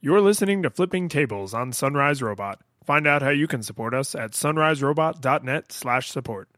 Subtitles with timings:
[0.00, 2.60] You're listening to Flipping Tables on Sunrise Robot.
[2.84, 6.48] Find out how you can support us at sunriserobot.net slash support.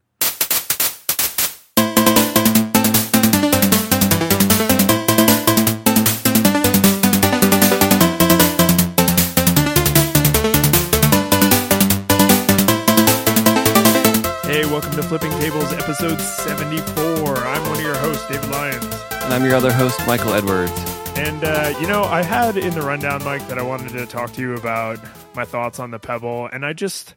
[14.45, 17.37] Hey, welcome to Flipping Tables episode 74.
[17.37, 18.85] I'm one of your hosts, David Lyons.
[19.13, 21.00] And I'm your other host, Michael Edwards.
[21.15, 24.33] And, uh, you know, I had in the rundown, Mike, that I wanted to talk
[24.33, 24.99] to you about
[25.35, 26.49] my thoughts on the Pebble.
[26.51, 27.15] And I just,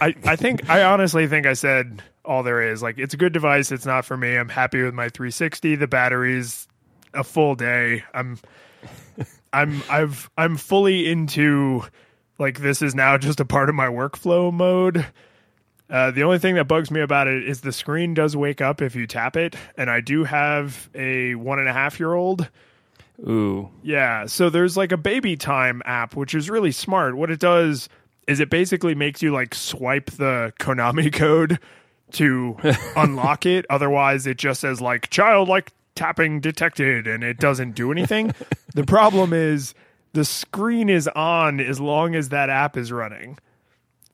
[0.00, 2.82] I, I think, I honestly think I said all there is.
[2.82, 3.72] Like, it's a good device.
[3.72, 4.36] It's not for me.
[4.36, 5.76] I'm happy with my 360.
[5.76, 6.68] The battery's
[7.14, 8.04] a full day.
[8.12, 8.38] I'm,
[9.52, 11.82] I'm, I've, I'm fully into,
[12.38, 15.06] like, this is now just a part of my workflow mode.
[15.88, 18.82] Uh, the only thing that bugs me about it is the screen does wake up
[18.82, 22.48] if you tap it, and I do have a one and a half year old.
[23.20, 23.70] Ooh.
[23.82, 27.16] Yeah, so there's like a baby time app, which is really smart.
[27.16, 27.88] What it does
[28.28, 31.58] is it basically makes you like swipe the Konami code
[32.12, 32.56] to
[32.96, 33.64] unlock it.
[33.70, 38.34] Otherwise, it just says like child like tapping detected, and it doesn't do anything.
[38.74, 39.74] the problem is
[40.12, 43.38] the screen is on as long as that app is running.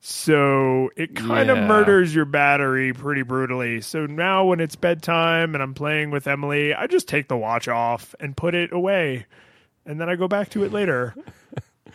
[0.05, 1.67] So it kind of Yeah.
[1.69, 3.81] murders your battery pretty brutally.
[3.81, 7.69] So now when it's bedtime and I'm playing with Emily, I just take the watch
[7.69, 9.27] off and put it away.
[9.87, 11.15] And then I go back to it later.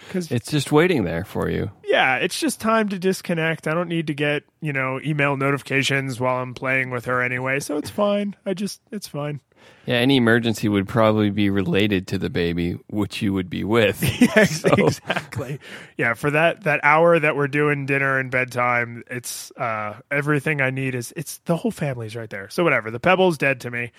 [0.10, 1.70] Cuz It's just waiting there for you.
[1.84, 3.68] yeah, it's just time to disconnect.
[3.68, 7.60] I don't need to get, you know, email notifications while I'm playing with her anyway.
[7.60, 8.38] So it's fine.
[8.46, 9.42] I just it's fine.
[9.86, 14.04] Yeah, any emergency would probably be related to the baby, which you would be with.
[14.20, 15.60] Yes, exactly.
[15.98, 20.72] Yeah, for that that hour that we're doing dinner and bedtime, it's uh everything I
[20.72, 22.50] need is it's the whole family's right there.
[22.50, 22.92] So whatever.
[22.92, 23.94] The pebble's dead to me,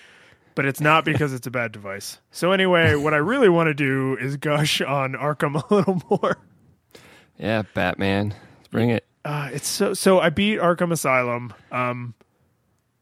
[0.54, 2.18] but it's not because it's a bad device.
[2.32, 6.36] So anyway, what I really want to do is gush on Arkham a little more.
[7.38, 8.34] yeah, Batman.
[8.58, 9.06] Let's bring it.
[9.24, 11.54] Uh it's so so I beat Arkham Asylum.
[11.72, 12.12] Um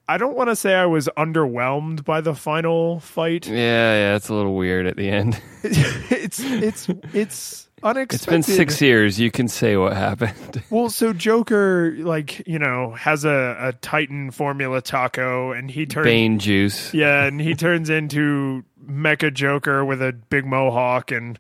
[0.09, 3.47] I don't want to say I was underwhelmed by the final fight.
[3.49, 5.41] Yeah, yeah, it's a little weird at the end.
[5.65, 8.15] it's it's it's unexpected.
[8.15, 9.19] It's been six years.
[9.19, 10.63] You can say what happened.
[10.71, 16.05] Well, so Joker, like you know, has a, a Titan formula taco, and he turns
[16.05, 16.95] Bane juice.
[16.95, 21.39] yeah, and he turns into Mecha Joker with a big mohawk, and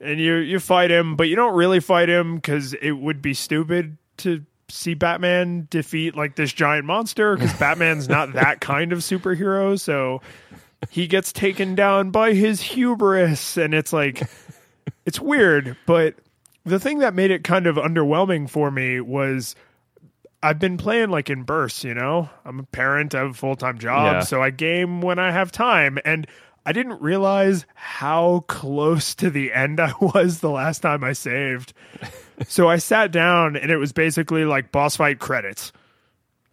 [0.00, 3.34] and you you fight him, but you don't really fight him because it would be
[3.34, 9.00] stupid to see Batman defeat like this giant monster because Batman's not that kind of
[9.00, 10.22] superhero, so
[10.90, 14.22] he gets taken down by his hubris, and it's like
[15.06, 16.14] it's weird, but
[16.64, 19.54] the thing that made it kind of underwhelming for me was
[20.44, 22.28] I've been playing like in bursts, you know?
[22.44, 24.20] I'm a parent, I have a full time job, Yeah.
[24.20, 25.98] so I game when I have time.
[26.04, 26.26] And
[26.64, 31.72] I didn't realize how close to the end I was the last time I saved.
[32.46, 35.72] so I sat down and it was basically like boss fight credits.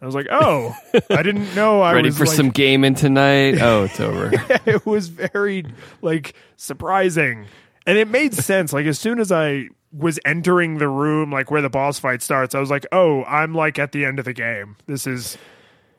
[0.02, 0.74] I was like, oh,
[1.10, 3.58] I didn't know I Ready was ready for like, some gaming tonight?
[3.60, 4.30] Oh, it's over.
[4.66, 5.66] it was very
[6.02, 7.46] like surprising
[7.86, 11.62] and it made sense like as soon as i was entering the room like where
[11.62, 14.32] the boss fight starts i was like oh i'm like at the end of the
[14.32, 15.36] game this is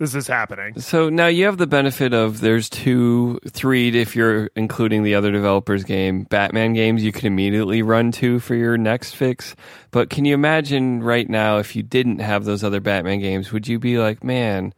[0.02, 4.50] this is happening So now you have the benefit of there's two, three if you're
[4.56, 9.16] including the other developers' game, Batman games you can immediately run to for your next
[9.16, 9.56] fix.
[9.92, 13.68] But can you imagine right now if you didn't have those other Batman games, would
[13.68, 14.74] you be like, man,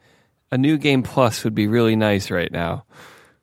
[0.52, 2.84] a new game plus would be really nice right now?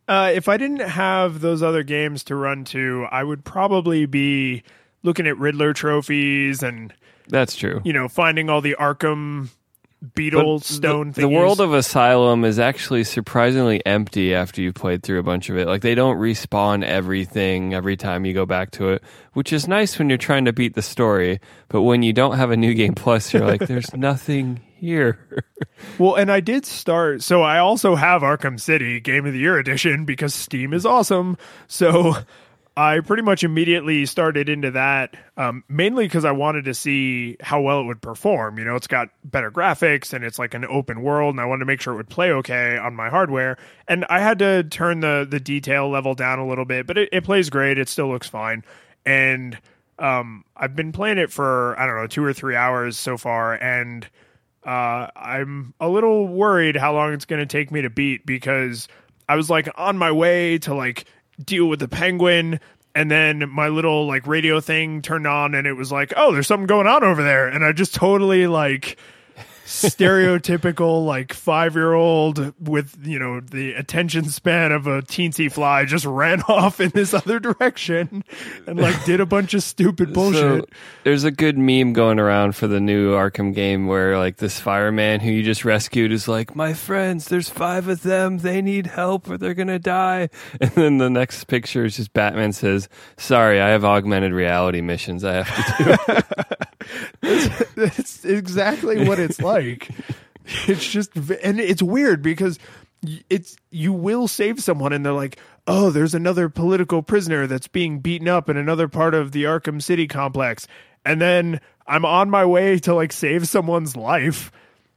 [0.07, 4.63] uh, if i didn't have those other games to run to i would probably be
[5.03, 6.93] looking at riddler trophies and
[7.29, 7.81] That's true.
[7.85, 9.49] you know finding all the arkham
[10.15, 15.19] beetle stone the, the world of Asylum is actually surprisingly empty after you've played through
[15.19, 15.67] a bunch of it.
[15.67, 19.03] Like they don't respawn everything every time you go back to it,
[19.35, 21.41] which is nice when you're trying to beat the story.
[21.69, 25.45] But when you don't have a new game plus, you're like, there's nothing here.
[25.99, 27.23] Well, and I did start.
[27.23, 31.37] So I also have Arkham City Game of the Year edition because Steam is awesome.
[31.69, 32.15] So
[32.77, 37.61] I pretty much immediately started into that, um, mainly because I wanted to see how
[37.61, 38.59] well it would perform.
[38.59, 41.61] You know, it's got better graphics and it's like an open world, and I wanted
[41.61, 43.59] to make sure it would play okay on my hardware.
[43.89, 47.09] And I had to turn the the detail level down a little bit, but it,
[47.13, 47.79] it plays great.
[47.79, 48.65] It still looks fine,
[49.05, 49.59] and
[49.99, 53.55] um, I've been playing it for I don't know two or three hours so far,
[53.55, 54.09] and
[54.65, 58.89] uh, I'm a little worried how long it's going to take me to beat because
[59.29, 61.05] I was like on my way to like
[61.45, 62.61] deal with the penguin
[62.95, 66.47] and then my little like radio thing turned on and it was like oh there's
[66.47, 67.49] something going on over there.
[67.49, 68.99] And I just totally like
[69.71, 75.85] stereotypical like five year old with you know the attention span of a teensy fly
[75.85, 78.25] just ran off in this other direction
[78.67, 80.65] and like did a bunch of stupid bullshit.
[80.65, 80.67] So
[81.05, 85.21] there's a good meme going around for the new Arkham game where like this fireman
[85.21, 88.39] who you just rescued is like, "My friends, there's five of them.
[88.39, 90.29] They need help or they're gonna die."
[90.61, 95.25] And then the next picture is just Batman says, "Sorry, I have augmented reality missions
[95.25, 96.57] I have to do."
[97.77, 99.60] That's exactly what it's like.
[100.67, 102.59] It's just, and it's weird because
[103.29, 108.01] it's you will save someone, and they're like, "Oh, there's another political prisoner that's being
[108.01, 110.67] beaten up in another part of the Arkham City complex,"
[111.05, 114.53] and then I'm on my way to like save someone's life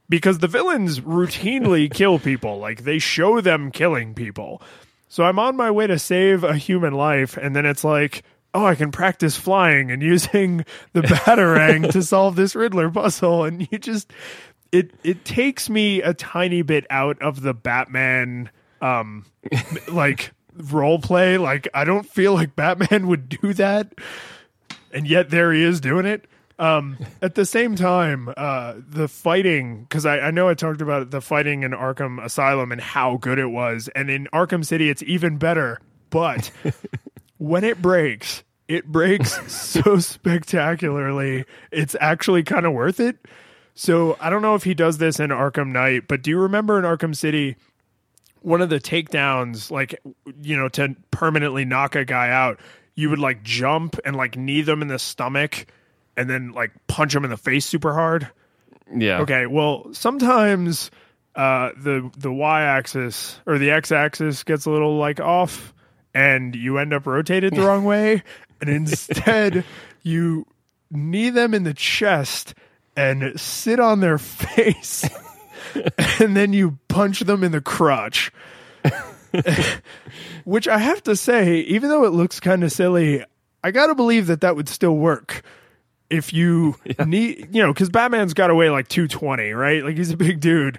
[0.08, 2.58] because the villains routinely kill people.
[2.58, 4.62] Like they show them killing people.
[5.08, 8.66] So I'm on my way to save a human life, and then it's like, oh,
[8.66, 13.78] I can practice flying and using the batarang to solve this Riddler puzzle, and you
[13.78, 14.12] just
[14.74, 18.50] it it takes me a tiny bit out of the Batman
[18.82, 19.24] um
[19.88, 21.38] like role play.
[21.38, 23.94] Like I don't feel like Batman would do that,
[24.92, 26.26] and yet there he is doing it.
[26.56, 31.10] Um, at the same time, uh, the fighting because I, I know I talked about
[31.10, 35.02] the fighting in Arkham Asylum and how good it was, and in Arkham City it's
[35.04, 35.80] even better.
[36.10, 36.50] But
[37.38, 41.44] when it breaks, it breaks so spectacularly.
[41.70, 43.16] It's actually kind of worth it.
[43.74, 46.78] So I don't know if he does this in Arkham Knight, but do you remember
[46.78, 47.56] in Arkham City
[48.40, 50.00] one of the takedowns, like
[50.42, 52.60] you know, to permanently knock a guy out,
[52.94, 55.66] you would like jump and like knee them in the stomach
[56.16, 58.30] and then like punch them in the face super hard?
[58.94, 59.20] yeah.
[59.20, 60.90] Okay, well, sometimes
[61.34, 65.74] uh, the the y axis or the x axis gets a little like off,
[66.12, 68.22] and you end up rotated the wrong way,
[68.60, 69.64] and instead
[70.02, 70.46] you
[70.90, 72.54] knee them in the chest
[72.96, 75.08] and sit on their face,
[76.20, 78.32] and then you punch them in the crotch.
[80.44, 83.24] Which I have to say, even though it looks kind of silly,
[83.64, 85.42] I gotta believe that that would still work
[86.10, 86.76] if you
[87.06, 89.84] need, you know, because Batman's got to weigh like 220, right?
[89.84, 90.78] Like he's a big dude.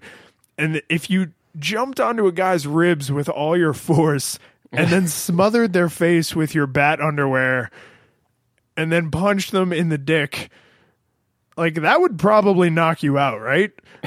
[0.58, 4.40] And if you jumped onto a guy's ribs with all your force
[4.72, 7.70] and then smothered their face with your bat underwear
[8.76, 10.50] and then punched them in the dick,
[11.58, 13.72] like that would probably knock you out, right?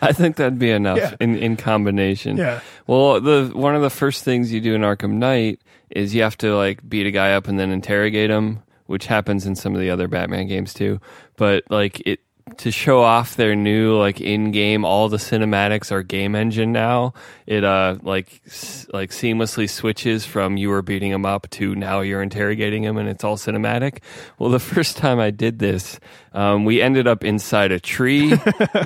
[0.00, 1.14] I think that'd be enough Yeah.
[1.20, 2.36] in, in combination.
[2.36, 2.60] Yeah.
[2.86, 5.60] Well, the one of the first things you do in Arkham Knight
[5.90, 9.46] is you have to like beat a guy up and then interrogate him, which happens
[9.46, 11.00] in some of the other Batman games too.
[11.36, 12.20] But like it
[12.58, 17.12] to show off their new like in-game all the cinematics are game engine now
[17.44, 22.02] it uh like s- like seamlessly switches from you were beating him up to now
[22.02, 23.98] you're interrogating him and it's all cinematic
[24.38, 25.98] well the first time i did this
[26.36, 28.38] um, we ended up inside a tree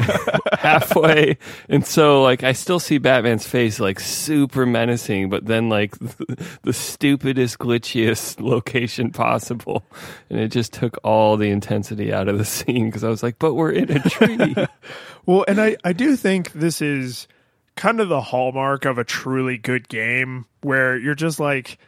[0.58, 1.37] halfway.
[1.69, 5.99] And so like i still see batman's face like super menacing but then like
[6.62, 9.82] the stupidest glitchiest location possible.
[10.31, 13.38] And it just took all the intensity out of the scene because i was like
[13.38, 14.55] but we're in a tree.
[15.26, 17.29] Well, and I, I do think this is
[17.76, 21.79] kind of the hallmark of a truly good game where you're just like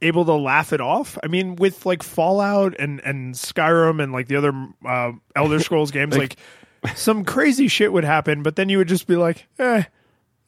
[0.00, 1.18] able to laugh it off.
[1.22, 4.52] I mean, with like Fallout and, and Skyrim and like the other
[4.86, 6.36] uh, Elder Scrolls games, like,
[6.94, 9.82] some crazy shit would happen, but then you would just be like, eh,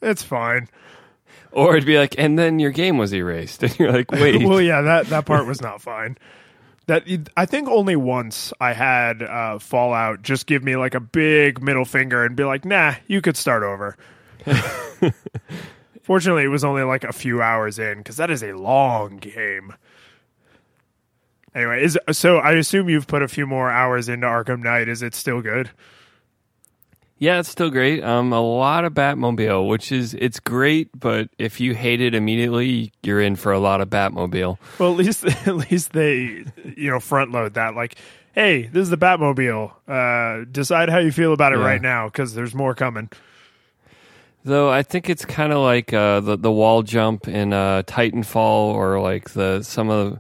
[0.00, 0.69] it's fine.
[1.52, 4.61] or it'd be like and then your game was erased and you're like wait well,
[4.61, 6.17] yeah, that that part was not fine.
[6.87, 7.05] That
[7.37, 11.85] I think only once I had uh, Fallout just give me like a big middle
[11.85, 13.97] finger and be like, "Nah, you could start over."
[16.11, 19.73] Fortunately, it was only like a few hours in because that is a long game.
[21.55, 24.88] Anyway, is so I assume you've put a few more hours into Arkham Knight.
[24.88, 25.71] Is it still good?
[27.19, 28.02] Yeah, it's still great.
[28.02, 32.90] Um, a lot of Batmobile, which is it's great, but if you hate it immediately,
[33.05, 34.59] you're in for a lot of Batmobile.
[34.81, 36.45] Well, at least at least they
[36.76, 37.95] you know front load that like,
[38.33, 39.71] hey, this is the Batmobile.
[39.87, 41.67] Uh, decide how you feel about it Yeah.
[41.67, 43.11] right now because there's more coming.
[44.42, 48.75] Though I think it's kind of like uh, the the wall jump in uh, Titanfall,
[48.75, 50.18] or like the some of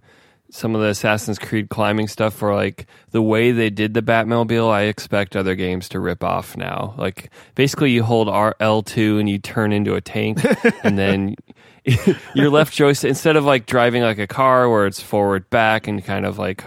[0.50, 4.70] some of the Assassin's Creed climbing stuff, or like the way they did the Batmobile.
[4.70, 6.94] I expect other games to rip off now.
[6.98, 10.38] Like basically, you hold R L two and you turn into a tank,
[10.84, 11.36] and then
[12.34, 16.04] your left joystick instead of like driving like a car where it's forward back and
[16.04, 16.64] kind of like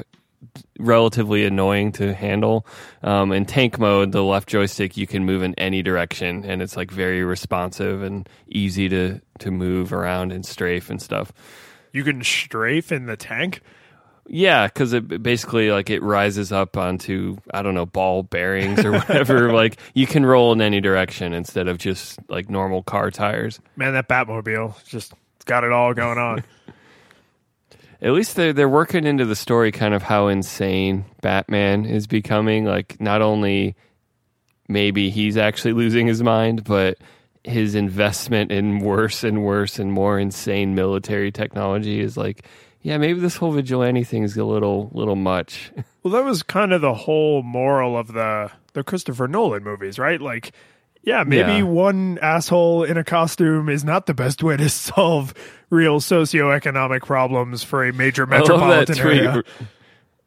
[0.79, 2.65] relatively annoying to handle.
[3.01, 6.77] Um, in tank mode, the left joystick you can move in any direction, and it's
[6.77, 11.31] like very responsive and easy to to move around and strafe and stuff.
[11.91, 13.61] You can strafe in the tank.
[14.27, 18.93] Yeah, because it basically like it rises up onto I don't know ball bearings or
[18.93, 19.51] whatever.
[19.53, 23.59] like you can roll in any direction instead of just like normal car tires.
[23.75, 25.13] Man, that Batmobile just
[25.45, 26.43] got it all going on.
[28.03, 32.65] At least they're they're working into the story kind of how insane Batman is becoming.
[32.65, 33.75] Like not only
[34.67, 36.97] maybe he's actually losing his mind, but
[37.43, 42.45] his investment in worse and worse and more insane military technology is like
[42.83, 45.71] yeah, maybe this whole vigilante thing is a little little much.
[46.03, 50.19] Well, that was kind of the whole moral of the the Christopher Nolan movies, right?
[50.19, 50.51] Like,
[51.03, 51.61] yeah, maybe Yeah.
[51.63, 55.33] one asshole in a costume is not the best way to solve
[55.69, 59.17] real socioeconomic problems for a major that metropolitan tweet.
[59.23, 59.43] area.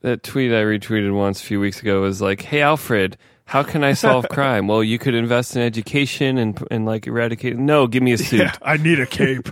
[0.03, 3.17] That tweet I retweeted once a few weeks ago was like, "Hey Alfred,
[3.47, 4.67] how can I solve crime?
[4.67, 7.57] well, you could invest in education and and like eradicate.
[7.57, 8.41] No, give me a suit.
[8.41, 9.49] Yeah, I need a cape.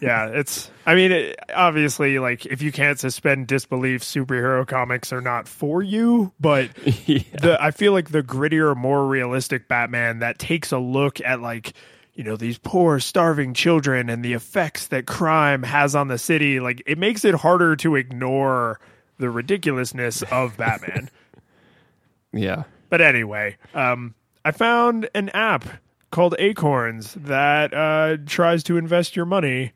[0.00, 0.70] yeah, it's.
[0.86, 5.82] I mean, it, obviously, like if you can't suspend disbelief, superhero comics are not for
[5.82, 6.32] you.
[6.40, 6.70] But
[7.06, 7.20] Yeah.
[7.40, 11.74] the I feel like the grittier, more realistic Batman that takes a look at like
[12.14, 16.58] you know these poor, starving children and the effects that crime has on the city.
[16.60, 18.80] Like it makes it harder to ignore
[19.18, 21.08] the ridiculousness of Batman.
[22.32, 22.64] yeah.
[22.94, 25.64] But anyway, um, I found an app
[26.12, 29.72] called Acorns that uh, tries to invest your money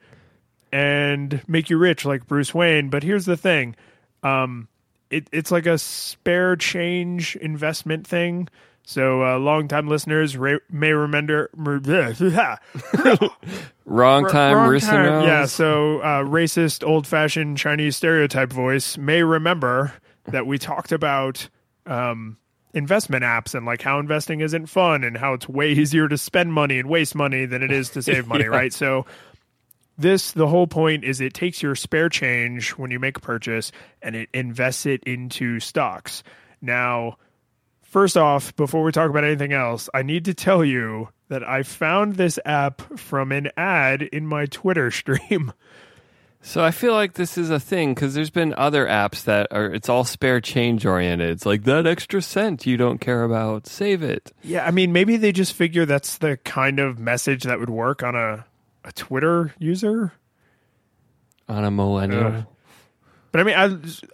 [0.70, 2.90] and make you rich like Bruce Wayne.
[2.90, 3.74] But here's the thing
[4.22, 4.68] um,
[5.10, 8.46] it, it's like a spare change investment thing.
[8.84, 11.50] So, uh, longtime listeners re- may remember.
[13.84, 15.24] Wrong time, Wrong time.
[15.24, 19.92] Yeah, so uh, racist, old fashioned Chinese stereotype voice may remember
[20.26, 21.48] that we talked about
[21.84, 22.36] um,
[22.74, 26.52] investment apps and like how investing isn't fun and how it's way easier to spend
[26.52, 28.50] money and waste money than it is to save money, Yeah.
[28.50, 28.72] right?
[28.72, 29.06] So,
[29.96, 33.72] this, the whole point is it takes your spare change when you make a purchase
[34.00, 36.22] and it invests it into stocks.
[36.62, 37.16] Now,
[37.82, 41.62] First off, before we talk about anything else, I need to tell you that I
[41.62, 45.54] found this app from an ad in my Twitter stream.
[46.40, 49.66] So I feel like this is a thing because there's been other apps that are
[49.66, 51.30] it's all spare change oriented.
[51.30, 54.32] It's like that extra cent you don't care about, save it.
[54.42, 58.02] Yeah, I mean, maybe they just figure that's the kind of message that would work
[58.02, 58.46] on a,
[58.84, 60.12] a Twitter user.
[61.48, 62.26] On a millennial.
[62.26, 62.46] Ugh.
[63.32, 63.54] But I mean,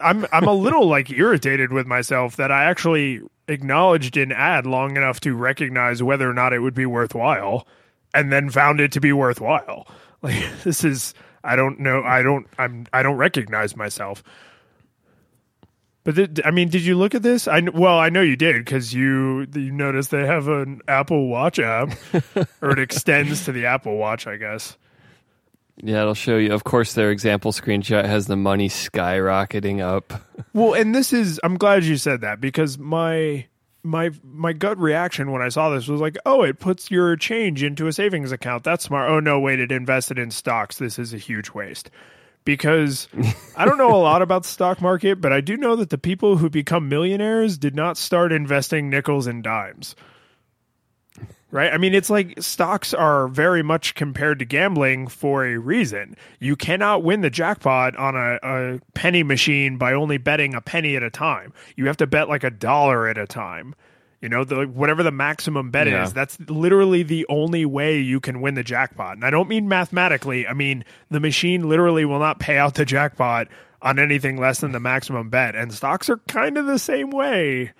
[0.01, 4.67] I, I'm I'm a little like irritated with myself that I actually acknowledged an ad
[4.67, 7.67] long enough to recognize whether or not it would be worthwhile,
[8.13, 9.87] and then found it to be worthwhile.
[10.25, 11.13] Like this is
[11.45, 14.23] I don't know I don't I'm I don't recognize myself.
[16.05, 17.49] But th- I mean, did you look at this?
[17.49, 21.59] I well, I know you did because you you noticed they have an Apple Watch
[21.59, 21.97] app,
[22.61, 24.77] or it extends to the Apple Watch, I guess.
[25.77, 26.53] Yeah, it'll show you.
[26.53, 30.13] Of course, their example screenshot has the money skyrocketing up.
[30.53, 33.47] Well, and this is I'm glad you said that because my
[33.85, 37.63] my my gut reaction when I saw this was like, "Oh, it puts your change
[37.63, 38.65] into a savings account.
[38.65, 40.79] That's smart." Oh no, wait, it invested in stocks.
[40.79, 41.91] This is a huge waste.
[42.45, 43.09] Because
[43.57, 45.99] I don't know a lot about the stock market, but I do know that the
[45.99, 49.95] people who become millionaires did not start investing nickels and dimes.
[51.55, 51.73] Right?
[51.73, 56.17] I mean, it's like stocks are very much compared to gambling for a reason.
[56.41, 60.97] You cannot win the jackpot on a, a penny machine by only betting a penny
[60.97, 61.53] at a time.
[61.77, 63.77] You have to bet like a dollar at a time.
[64.21, 66.03] You know, the, whatever the maximum bet Yeah.
[66.03, 69.15] is, that's literally the only way you can win the jackpot.
[69.15, 72.85] And I don't mean mathematically, I mean the machine literally will not pay out the
[72.85, 73.47] jackpot
[73.81, 75.55] on anything less than the maximum bet.
[75.55, 77.71] And stocks are kind of the same way.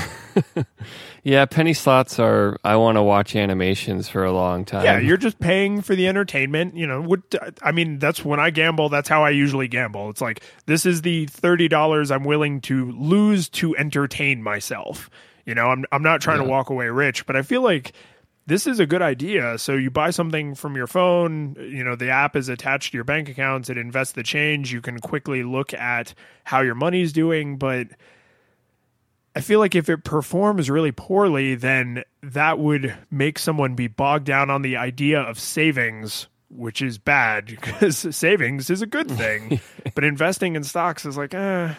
[1.24, 2.58] Yeah, penny slots are.
[2.64, 4.84] I want to watch animations for a long time.
[4.84, 6.76] Yeah, you're just paying for the entertainment.
[6.76, 7.20] You know, what
[7.62, 8.88] I mean, that's when I gamble.
[8.88, 10.10] That's how I usually gamble.
[10.10, 15.08] It's like this is the thirty dollars I'm willing to lose to entertain myself.
[15.46, 17.92] You know, I'm I'm not trying to walk away rich, but I feel like
[18.46, 19.58] this is a good idea.
[19.58, 21.54] So you buy something from your phone.
[21.56, 23.70] You know, the app is attached to your bank accounts.
[23.70, 24.72] It invests the change.
[24.72, 27.86] You can quickly look at how your money's doing, but.
[29.34, 34.26] I feel like if it performs really poorly, then that would make someone be bogged
[34.26, 39.60] down on the idea of savings, which is bad because savings is a good thing.
[39.94, 41.72] but investing in stocks is like, eh,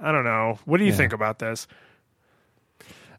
[0.00, 0.58] I don't know.
[0.64, 0.96] What do you Yeah.
[0.96, 1.66] think about this?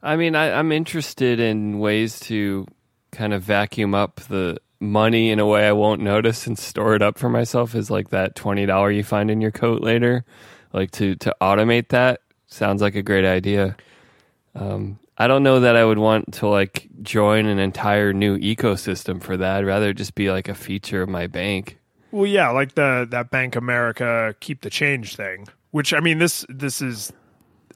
[0.02, 2.66] I mean, I, I'm interested in ways to
[3.12, 7.02] kind of vacuum up the money in a way I won't notice and store it
[7.02, 7.76] up for myself.
[7.76, 10.24] Is like that twenty dollar you find in your coat later,
[10.72, 13.76] like to to automate that sounds like a great idea.
[14.56, 19.22] Um, I don't know that I would want to like join an entire new ecosystem
[19.22, 19.58] for that.
[19.58, 21.78] I'd rather just be like a feature of my bank.
[22.12, 26.46] Well, yeah, like the that Bank America keep the change thing, which I mean this
[26.50, 27.14] this is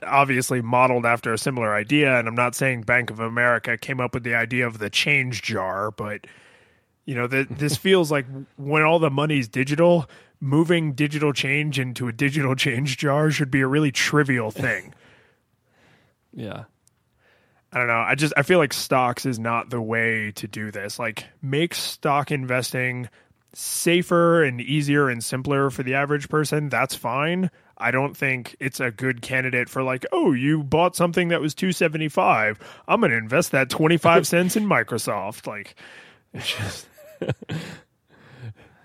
[0.05, 4.13] obviously modeled after a similar idea and I'm not saying Bank of America came up
[4.13, 6.25] with the idea of the change jar, but
[7.05, 8.25] you know, that this feels like
[8.57, 10.09] when all the money's digital,
[10.43, 14.93] moving digital change into a digital change jar should be a really trivial thing.
[16.33, 16.65] Yeah.
[17.71, 18.03] I don't know.
[18.05, 20.99] I just I feel like stocks is not the way to do this.
[20.99, 23.09] Like make stock investing
[23.53, 26.69] safer and easier and simpler for the average person.
[26.69, 27.49] That's fine.
[27.77, 31.55] I don't think it's a good candidate for like, oh, you bought something that was
[31.55, 32.59] 275.
[32.87, 35.47] I'm going to invest that 25 cents in Microsoft.
[35.47, 35.75] Like
[36.33, 36.87] it's just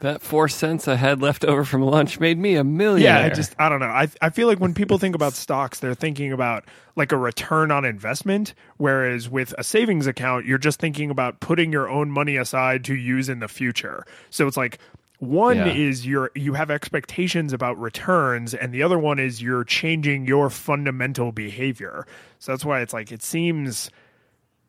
[0.01, 3.21] That four cents I had left over from lunch made me a millionaire.
[3.21, 3.87] Yeah, I just I don't know.
[3.87, 6.65] I I feel like when people think about stocks, they're thinking about
[6.95, 11.73] like a return on investment, whereas with a savings account, you're just thinking about putting
[11.73, 14.05] your own money aside to use in the future.
[14.31, 14.79] So it's like
[15.19, 15.73] one Yeah.
[15.73, 20.49] is you're you have expectations about returns, and the other one is you're changing your
[20.49, 22.07] fundamental behavior.
[22.39, 23.91] So that's why it's like it seems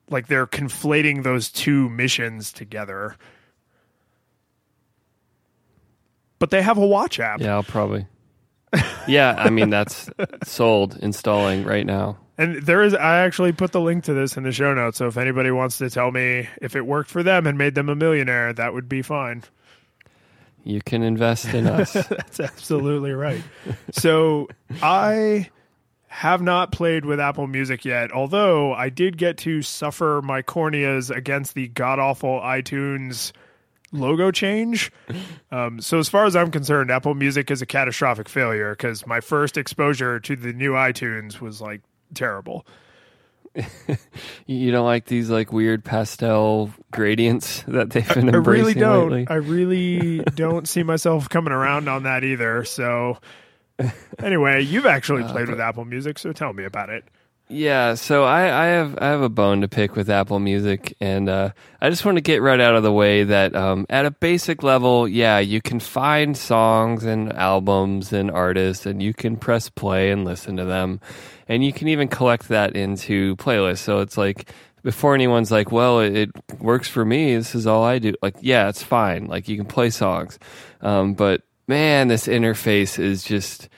[0.09, 3.15] like they're conflating those two missions together.
[6.39, 7.41] But they have a watch app.
[7.41, 8.07] yeah, I'll probably.
[9.07, 10.09] yeah, I mean that's
[10.43, 12.17] sold, installing right now.
[12.37, 14.97] And there is, I actually put the link to this in the show notes.
[14.97, 17.89] So if anybody wants to tell me if it worked for them and made them
[17.89, 19.43] a millionaire, that would be fine.
[20.63, 21.91] You can invest in us.
[22.09, 23.41] That's absolutely right.
[23.91, 24.47] So
[24.81, 25.49] I
[26.07, 31.13] have not played with Apple Music yet, although I did get to suffer my corneas
[31.13, 33.33] against the god awful iTunes
[33.91, 34.91] logo change.
[35.51, 39.19] Um, so as far as I'm concerned, Apple Music is a catastrophic failure because my
[39.21, 41.81] first exposure to the new iTunes was like
[42.13, 42.65] terrible.
[44.45, 49.09] you don't like these like weird pastel gradients that they've been I embracing really don't.
[49.11, 49.27] lately.
[49.27, 52.63] I really don't see myself coming around on that either.
[52.65, 53.17] So,
[54.19, 57.05] anyway, you've actually Uh, played with Apple Music, so tell me about it.
[57.51, 61.27] Yeah, so I, I have I have a bone to pick with Apple Music, and
[61.27, 61.49] uh,
[61.81, 64.61] I just want to get right out of the way that um, at a basic
[64.61, 70.11] level, yeah, you can find songs and albums and artists, and you can press play
[70.11, 71.01] and listen to them,
[71.47, 73.79] and you can even collect that into playlists.
[73.79, 77.35] So it's like before anyone's like, "Well, it, it works for me.
[77.35, 79.25] This is all I do." Like, yeah, it's fine.
[79.25, 80.37] Like you can play songs,
[80.81, 83.69] um, but man, this interface is just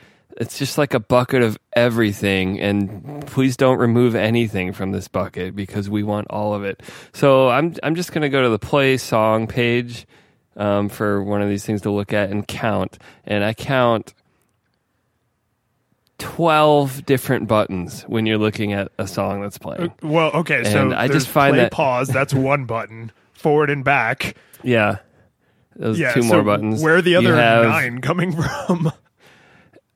[0.41, 5.55] it's just like a bucket of everything and please don't remove anything from this bucket
[5.55, 6.81] because we want all of it
[7.13, 10.05] so i'm i'm just going to go to the play song page
[10.57, 14.13] um, for one of these things to look at and count and i count
[16.17, 21.07] 12 different buttons when you're looking at a song that's playing Well, okay, so I
[21.07, 22.09] just find play, that- pause.
[22.09, 23.11] That's one button.
[23.33, 24.35] Forward and back.
[24.63, 24.97] yeah
[25.75, 28.33] those Yeah, two so more buttons Where are the other have- nine coming
[28.67, 28.91] from?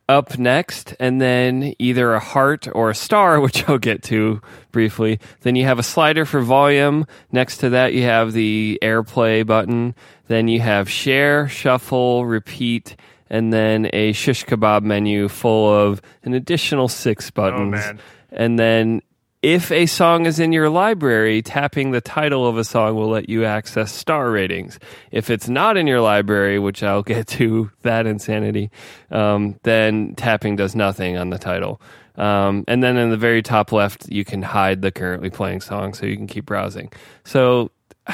[0.08, 4.42] Up next, and then either a heart or a star, which I'll get to
[4.72, 5.20] briefly.
[5.42, 7.06] Then you have a slider for volume.
[7.32, 9.96] Next to that, you have the AirPlay button.
[10.28, 12.96] Then you have share, shuffle, repeat,
[13.30, 17.72] and then a shish kebab menu full of an additional six oh, buttons.
[17.72, 18.00] man.
[18.32, 19.02] And then
[19.46, 23.30] if a song is in your library, tapping the title of a song will let
[23.30, 24.80] you access star ratings.
[25.12, 28.72] If it's not in your library, which I'll get to that insanity,
[29.12, 31.80] um, then tapping does nothing on the title.
[32.16, 35.94] Um, and then in the very top left, you can hide the currently playing song
[35.94, 36.92] so you can keep browsing.
[37.24, 37.70] So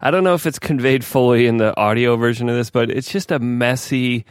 [0.00, 3.12] I don't know if it's conveyed fully in the audio version of this, but it's
[3.12, 4.24] just a messy,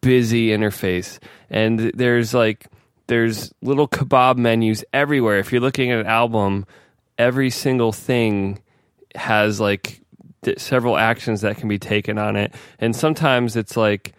[0.00, 1.20] busy interface.
[1.48, 2.66] And there's like,
[3.08, 5.38] there's little kebab menus everywhere.
[5.38, 6.66] If you're looking at an album,
[7.18, 8.60] every single thing
[9.14, 10.00] has like
[10.42, 12.54] d- several actions that can be taken on it.
[12.78, 14.12] And sometimes it's like,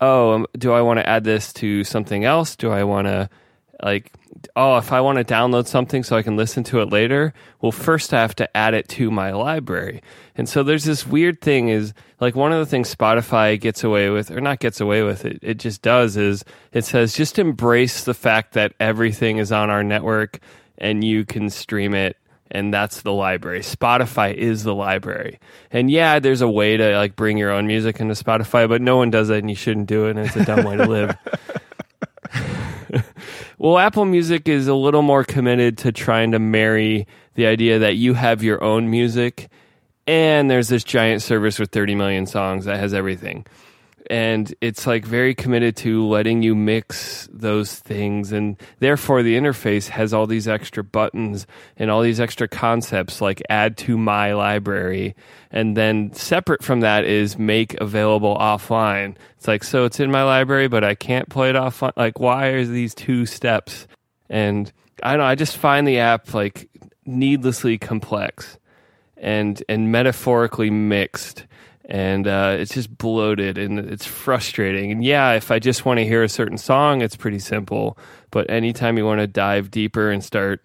[0.00, 2.54] oh, um, do I want to add this to something else?
[2.56, 3.28] Do I want to
[3.84, 4.10] like
[4.56, 7.70] oh if i want to download something so i can listen to it later well
[7.70, 10.02] first i have to add it to my library
[10.34, 14.08] and so there's this weird thing is like one of the things spotify gets away
[14.08, 18.04] with or not gets away with it it just does is it says just embrace
[18.04, 20.40] the fact that everything is on our network
[20.78, 22.16] and you can stream it
[22.50, 23.60] and that's the library.
[23.60, 25.40] Spotify is the library.
[25.72, 28.96] And yeah, there's a way to like bring your own music into Spotify, but no
[28.96, 31.16] one does it and you shouldn't do it and it's a dumb way to live.
[33.64, 37.96] well, Apple Music is a little more committed to trying to marry the idea that
[37.96, 39.48] you have your own music
[40.06, 43.46] and there's this giant service with 30 million songs that has everything.
[44.10, 49.88] And it's like very committed to letting you mix those things and therefore the interface
[49.88, 55.14] has all these extra buttons and all these extra concepts like add to my library.
[55.50, 59.16] And then separate from that is make available offline.
[59.38, 62.48] It's like so it's in my library but i can't play it offline like why
[62.48, 63.86] are these two steps?
[64.28, 64.70] And
[65.02, 66.68] i don't know i just find the app like
[67.06, 68.58] needlessly complex
[69.16, 71.46] and and metaphorically mixed
[71.84, 74.90] and uh, it's just bloated and it's frustrating.
[74.90, 77.98] And yeah, if I just want to hear a certain song, it's pretty simple.
[78.30, 80.64] But anytime you want to dive deeper and start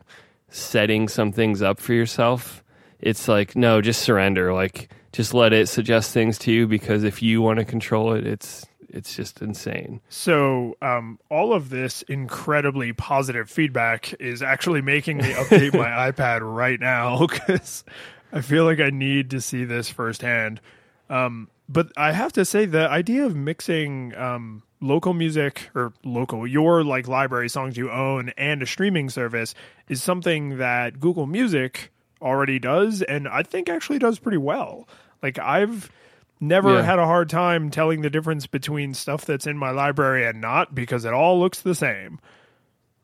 [0.49, 2.63] setting some things up for yourself,
[2.99, 4.53] it's like no, just surrender.
[4.53, 8.25] Like just let it suggest things to you because if you want to control it,
[8.25, 10.01] it's it's just insane.
[10.09, 16.39] So, um, all of this incredibly positive feedback is actually making me update my iPad
[16.41, 17.83] right now because
[18.31, 20.59] I feel like I need to see this firsthand.
[21.09, 26.45] Um, but I have to say, the idea of mixing um, local music or local,
[26.47, 29.53] your like library songs you own and a streaming service
[29.87, 31.91] is something that Google Music
[32.21, 34.87] already does, and I think actually does pretty well.
[35.23, 35.91] Like, I've
[36.39, 36.81] never Yeah.
[36.83, 40.73] had a hard time telling the difference between stuff that's in my library and not
[40.73, 42.19] because it all looks the same.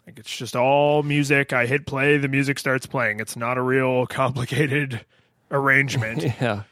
[0.08, 1.52] Like it's just all music.
[1.52, 3.20] I hit play, the music starts playing.
[3.20, 5.04] It's not a real complicated
[5.52, 6.24] arrangement.
[6.42, 6.64] Yeah.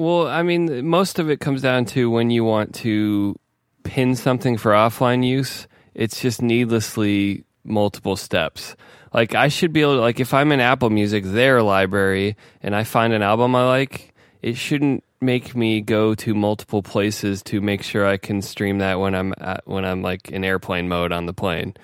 [0.00, 3.38] Well, I mean, most of it comes down to when you want to
[3.82, 8.76] pin something for offline use, it's just needlessly multiple steps.
[9.12, 12.74] Like, I should be able to, like, if I'm in Apple Music, their library, and
[12.74, 17.60] I find an album I like, it shouldn't make me go to multiple places to
[17.60, 21.12] make sure I can stream that when I'm at, when I'm like in airplane mode
[21.12, 21.74] on the plane.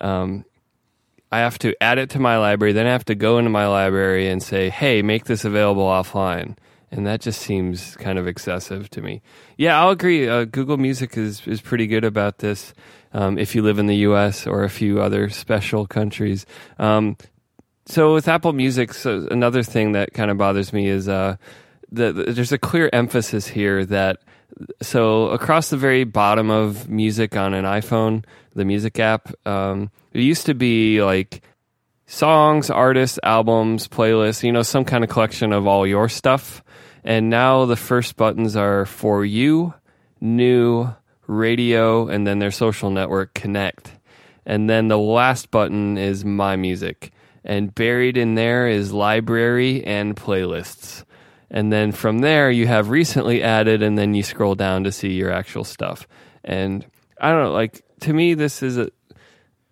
[0.00, 0.44] Um,
[1.30, 3.68] I have to add it to my library, then I have to go into my
[3.68, 6.56] library and say, "Hey, make this available offline."
[6.92, 9.22] And that just seems kind of excessive to me.
[9.56, 10.28] Yeah, I'll agree.
[10.28, 12.74] Uh, Google Music is is pretty good about this.
[13.14, 14.46] Um, if you live in the U.S.
[14.46, 16.44] or a few other special countries.
[16.78, 17.16] Um,
[17.86, 21.36] so with Apple Music, so another thing that kind of bothers me is uh,
[21.90, 24.18] the, the- there's a clear emphasis here that
[24.82, 28.24] so across the very bottom of music on an iPhone,
[28.54, 31.42] the music app, um, it used to be like
[32.06, 36.62] songs, artists, albums, playlists, you know, some kind of collection of all your stuff.
[37.04, 39.74] And now the first buttons are for you,
[40.20, 40.88] new,
[41.26, 43.92] radio, and then their social network connect.
[44.46, 47.12] And then the last button is my music.
[47.44, 51.04] And buried in there is library and playlists.
[51.50, 55.12] And then from there, you have recently added, and then you scroll down to see
[55.12, 56.08] your actual stuff.
[56.44, 56.86] And
[57.20, 58.90] I don't know, like, to me, this is a.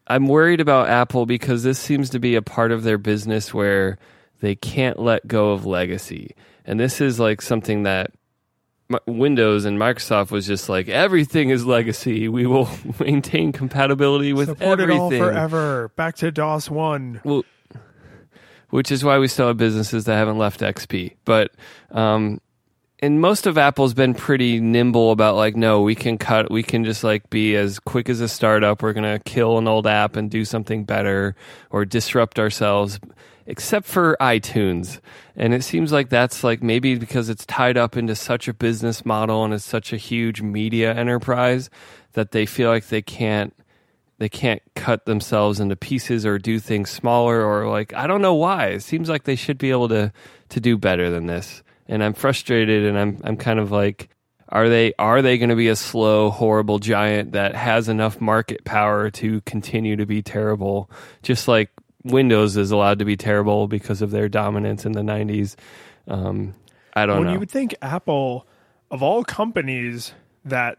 [0.06, 3.96] I'm worried about Apple because this seems to be a part of their business where
[4.40, 6.34] they can't let go of legacy.
[6.70, 8.12] And this is like something that
[9.04, 12.28] Windows and Microsoft was just like everything is legacy.
[12.28, 12.68] We will
[13.00, 14.96] maintain compatibility with Support everything.
[14.96, 15.88] it all forever.
[15.96, 17.20] Back to DOS one.
[17.24, 17.42] Well,
[18.68, 21.16] which is why we still have businesses that haven't left XP.
[21.24, 21.50] But
[21.90, 22.40] um,
[23.00, 26.84] and most of Apple's been pretty nimble about like, no, we can cut, we can
[26.84, 28.80] just like be as quick as a startup.
[28.80, 31.34] We're gonna kill an old app and do something better
[31.70, 33.00] or disrupt ourselves.
[33.50, 35.00] Except for iTunes,
[35.34, 39.04] and it seems like that's like maybe because it's tied up into such a business
[39.04, 41.68] model and it's such a huge media enterprise
[42.12, 43.52] that they feel like they can't
[44.18, 48.34] they can't cut themselves into pieces or do things smaller or like I don't know
[48.34, 48.66] why.
[48.66, 50.12] It seems like they should be able to
[50.50, 51.64] to do better than this.
[51.88, 54.10] And I'm frustrated and I'm I'm kind of like
[54.50, 58.64] are they are they going to be a slow horrible giant that has enough market
[58.64, 60.88] power to continue to be terrible
[61.24, 61.70] just like
[62.04, 65.56] Windows is allowed to be terrible because of their dominance in the 90s.
[66.08, 66.54] Um,
[66.94, 67.32] I don't When know.
[67.34, 68.46] you would think Apple,
[68.90, 70.12] of all companies
[70.44, 70.78] that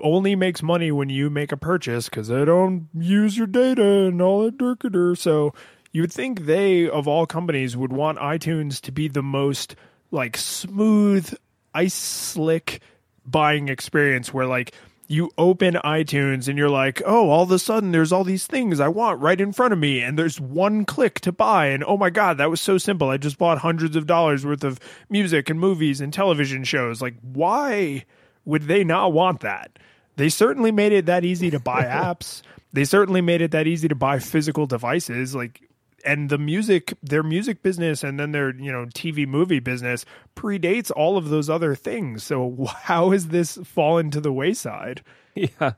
[0.00, 4.22] only makes money when you make a purchase because they don't use your data and
[4.22, 5.16] all that dirkader.
[5.16, 5.52] So
[5.92, 9.76] you would think they, of all companies, would want iTunes to be the most
[10.10, 11.34] like smooth,
[11.74, 12.80] ice slick
[13.24, 14.72] buying experience where like
[15.08, 18.80] you open iTunes and you're like, oh, all of a sudden there's all these things
[18.80, 21.66] I want right in front of me, and there's one click to buy.
[21.66, 23.10] And oh my God, that was so simple.
[23.10, 27.00] I just bought hundreds of dollars worth of music and movies and television shows.
[27.00, 28.04] Like, why
[28.44, 29.78] would they not want that?
[30.16, 32.42] They certainly made it that easy to buy apps.
[32.72, 35.34] They certainly made it that easy to buy physical devices.
[35.34, 35.62] Like,
[36.04, 40.04] and the music, their music business, and then their you know TV movie business
[40.34, 42.22] predates all of those other things.
[42.22, 45.02] So how has this fallen to the wayside?
[45.34, 45.72] Yeah.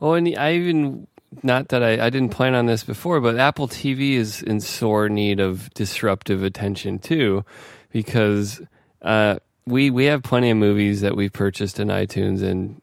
[0.00, 1.06] Well, and I even
[1.42, 5.08] not that I, I didn't plan on this before, but Apple TV is in sore
[5.08, 7.44] need of disruptive attention too,
[7.92, 8.60] because
[9.02, 12.80] uh, we we have plenty of movies that we've purchased in iTunes, and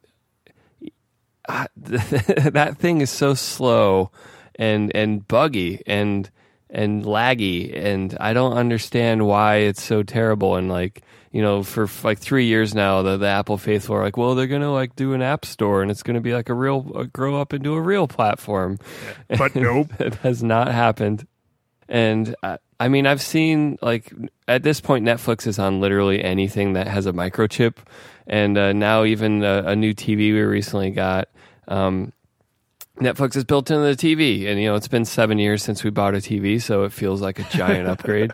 [1.48, 4.12] uh, that thing is so slow
[4.56, 6.30] and and buggy and
[6.70, 10.56] and laggy, and I don't understand why it's so terrible.
[10.56, 14.18] And like you know, for like three years now, the, the Apple faithful are like,
[14.18, 16.92] well, they're gonna like do an app store, and it's gonna be like a real
[16.94, 18.78] uh, grow up into a real platform.
[19.28, 21.28] But nope, it has not happened.
[21.90, 24.14] And I, I mean, I've seen like
[24.48, 27.78] at this point, Netflix is on literally anything that has a microchip,
[28.28, 31.30] and uh, now even a, a, new TV we recently got.
[31.68, 32.14] Um,
[33.00, 35.90] Netflix is built into the TV, and you know it's been seven years since we
[35.90, 38.32] bought a TV, so it feels like a giant upgrade.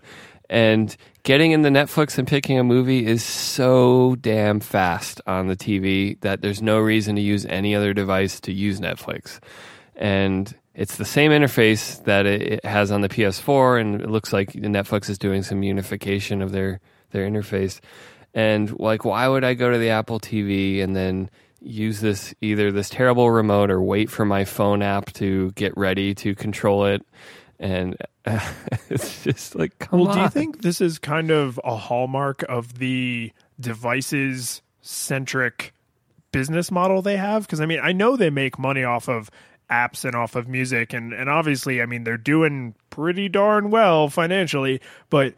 [0.50, 5.56] And getting in the Netflix and picking a movie is so damn fast on the
[5.56, 9.39] TV that there's no reason to use any other device to use Netflix.
[9.95, 14.54] And it's the same interface that it has on the PS4, and it looks like
[14.54, 16.80] Netflix is doing some unification of their
[17.12, 17.80] their interface.
[18.34, 21.30] And like, why would I go to the Apple TV and then
[21.62, 26.13] use this either this terrible remote or wait for my phone app to get ready
[26.15, 27.06] to control it?
[27.60, 28.39] And uh,
[28.89, 30.15] it's just like, come well, on.
[30.15, 35.74] do you think this is kind of a hallmark of the devices centric
[36.32, 37.43] business model they have?
[37.43, 39.30] Because I mean, I know they make money off of
[39.69, 44.10] apps and off of music and and obviously I mean they're doing pretty darn well
[44.10, 45.36] financially but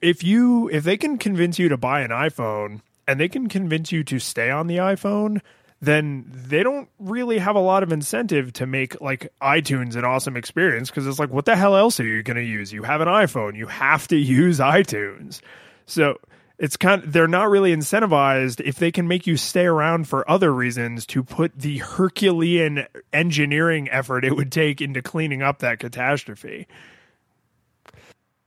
[0.00, 3.92] if you if they can convince you to buy an iPhone and they can convince
[3.92, 5.40] you to stay on the iPhone
[5.82, 10.36] then they don't really have a lot of incentive to make like iTunes an awesome
[10.36, 12.72] experience because it's like what the hell else are you going to use?
[12.72, 13.56] You have an iPhone.
[13.56, 15.40] You have to use iTunes.
[15.86, 16.18] So
[16.58, 20.30] it's kind of, they're not really incentivized if they can make you stay around for
[20.30, 25.78] other reasons to put the Herculean engineering effort it would take into cleaning up that
[25.78, 26.68] catastrophe.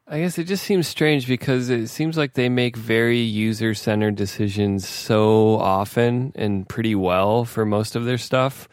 [0.05, 4.15] I guess it just seems strange because it seems like they make very user centered
[4.15, 8.67] decisions so often and pretty well for most of their stuff.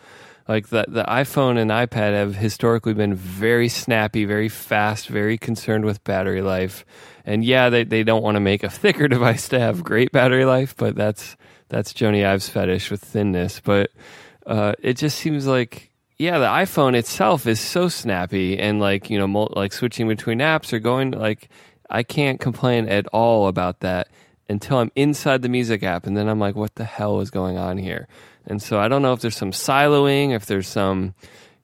[0.49, 5.85] Like the the iPhone and iPad have historically been very snappy, very fast, very concerned
[5.85, 6.85] with battery life.
[7.25, 10.45] And yeah, they, they don't want to make a thicker device to have great battery
[10.45, 11.37] life, but that's
[11.69, 13.61] that's Jony Ive's fetish with thinness.
[13.61, 13.93] But
[14.45, 15.90] uh, it just seems like
[16.21, 20.71] yeah, the iPhone itself is so snappy and like you know like switching between apps
[20.71, 21.49] or going like
[21.89, 24.09] I can't complain at all about that
[24.47, 27.57] until I'm inside the music app, and then I'm like, what the hell is going
[27.57, 28.07] on here?
[28.47, 31.15] And so I don't know if there's some siloing, if there's some,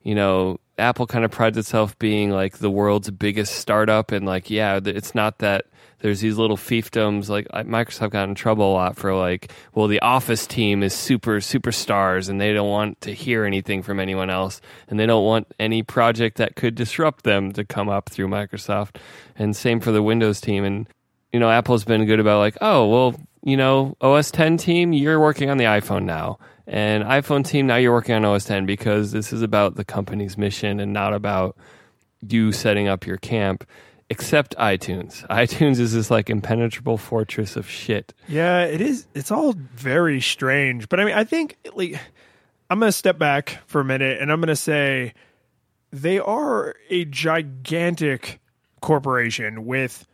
[0.01, 4.49] you know, Apple kind of prides itself being like the world's biggest startup, and like,
[4.49, 5.65] yeah, it's not that
[5.99, 7.29] there's these little fiefdoms.
[7.29, 11.37] Like Microsoft got in trouble a lot for like, well, the Office team is super
[11.37, 15.47] superstars, and they don't want to hear anything from anyone else, and they don't want
[15.59, 18.97] any project that could disrupt them to come up through Microsoft.
[19.35, 20.87] And same for the Windows team, and
[21.31, 25.19] you know, Apple's been good about like, oh, well, you know, OS 10 team, you're
[25.19, 29.13] working on the iPhone now and iPhone team, now you're working on OS 10 because
[29.13, 31.55] this is about the company's mission and not about
[32.27, 33.65] you setting up your camp.
[34.09, 35.27] Except iTunes.
[35.27, 38.13] iTunes is this like impenetrable fortress of shit.
[38.27, 39.05] Yeah, it is.
[39.13, 40.87] It's all very strange.
[40.87, 41.99] But I mean, I think like
[42.69, 45.13] I'm going to step back for a minute and I'm going to say
[45.91, 48.39] they are a gigantic
[48.81, 50.05] corporation with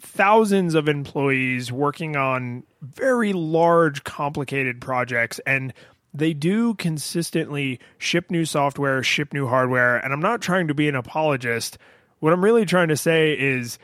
[0.00, 5.40] thousands of employees working on very large, complicated projects.
[5.46, 5.72] And
[6.14, 9.96] they do consistently ship new software, ship new hardware.
[9.96, 11.78] And I'm not trying to be an apologist.
[12.20, 13.78] What I'm really trying to say is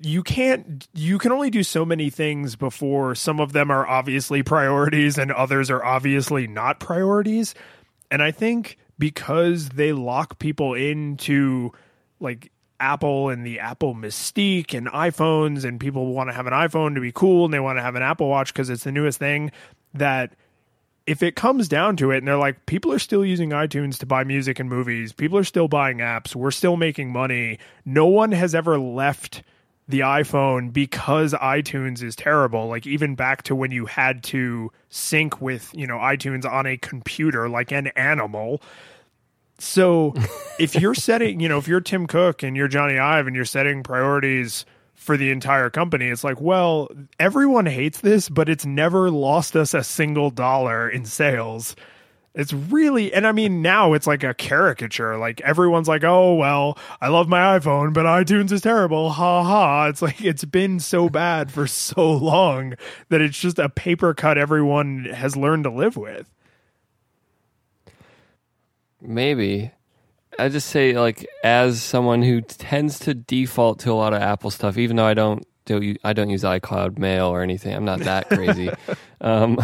[0.00, 4.42] you can't you can only do so many things before some of them are obviously
[4.42, 7.52] priorities and others are obviously not priorities
[8.08, 11.72] and i think because they lock people into
[12.20, 16.94] like Apple and the Apple mystique and iPhones, and people want to have an iPhone
[16.94, 19.18] to be cool and they want to have an Apple Watch because it's the newest
[19.18, 19.50] thing.
[19.94, 20.34] That
[21.08, 24.04] if it comes down to it, and they're like, people are still using iTunes to
[24.04, 27.58] buy music and movies, people are still buying apps, we're still making money.
[27.86, 29.42] No one has ever left
[29.88, 32.68] the iPhone because iTunes is terrible.
[32.68, 36.76] Like even back to when you had to sync with, you know, iTunes on a
[36.76, 38.60] computer like an animal.
[39.58, 40.12] So
[40.60, 43.46] if you're setting, you know, if you're Tim Cook and you're Jony Ive and you're
[43.46, 44.66] setting priorities
[44.98, 49.72] for the entire company, it's like, well, everyone hates this, but it's never lost us
[49.72, 51.76] a single dollar in sales.
[52.34, 55.16] It's really, and I mean, now it's like a caricature.
[55.16, 59.10] Like everyone's like, oh, well, I love my iPhone, but iTunes is terrible.
[59.10, 59.86] Ha ha.
[59.86, 62.74] It's like, it's been so bad for so long
[63.08, 66.28] that it's just a paper cut everyone has learned to live with.
[69.00, 69.70] Maybe.
[70.38, 74.50] I just say like as someone who tends to default to a lot of Apple
[74.50, 77.74] stuff, even though I don't u- I don't use iCloud Mail or anything.
[77.74, 78.70] I'm not that crazy.
[79.20, 79.58] um,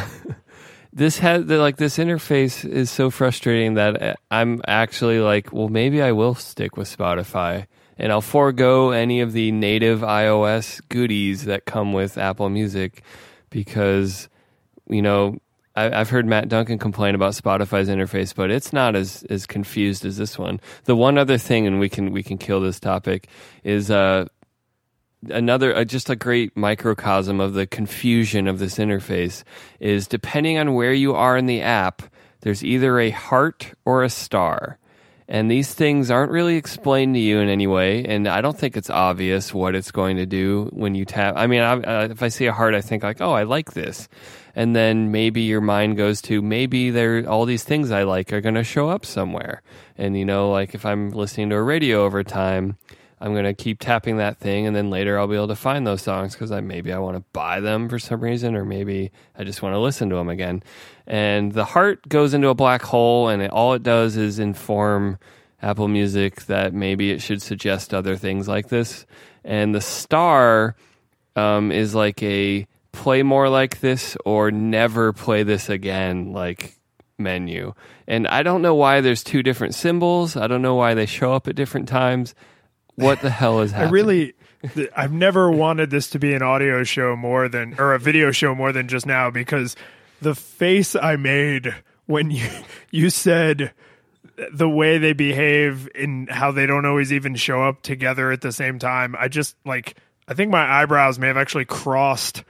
[0.93, 6.03] this has like this interface is so frustrating that uh, I'm actually like, well, maybe
[6.03, 7.67] I will stick with Spotify
[7.99, 13.03] and I'll forego any of the native iOS goodies that come with Apple Music
[13.51, 14.29] because
[14.89, 15.39] you know
[15.77, 20.05] I, I've heard Matt Duncan complain about Spotify's interface, but it's not as as confused
[20.05, 20.61] as this one.
[20.85, 23.29] The one other thing, and we can we can kill this topic,
[23.63, 24.27] is uh,
[25.31, 29.43] another uh, just a great microcosm of the confusion of this interface
[29.81, 32.03] is depending on where you are in the app
[32.45, 34.79] there's either a heart or a star.
[35.27, 38.77] And these things aren't really explained to you in any way and i don't think
[38.77, 41.35] it's obvious what it's going to do when you tap.
[41.39, 43.73] I mean I, uh, if i see a heart i think like oh i like
[43.73, 44.07] this
[44.55, 48.41] and then maybe your mind goes to maybe there all these things i like are
[48.41, 49.63] going to show up somewhere
[49.97, 52.77] and you know like if i'm listening to a radio over time
[53.25, 55.87] I'm going to keep tapping that thing, and then later I'll be able to find
[55.87, 59.13] those songs because I maybe I want to buy them for some reason, or maybe
[59.35, 60.63] I just want to listen to them again.
[61.07, 65.19] And the heart goes into a black hole, and it, all it does is inform
[65.63, 69.07] Apple Music that maybe it should suggest other things like this.
[69.43, 70.77] And the star
[71.35, 76.79] um, is like a play more like this or never play this again, like
[77.19, 77.75] menu.
[78.07, 80.37] And I don't know why there's two different symbols.
[80.37, 82.35] I don't know why they show up at different times
[82.97, 83.89] what the hell is happening?
[83.89, 84.35] I really,
[84.97, 88.55] I've never wanted this to be an audio show more than, or a video show
[88.55, 89.77] more than just now because
[90.21, 91.75] the face I made
[92.07, 92.49] when you
[92.91, 93.73] you said
[94.53, 98.53] the way they behave and how they don't always even show up together at the
[98.53, 99.15] same time.
[99.19, 102.45] I just like I think my eyebrows may have actually crossed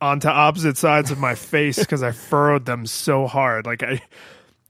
[0.00, 3.66] onto opposite sides of my face because I furrowed them so hard.
[3.66, 4.00] Like I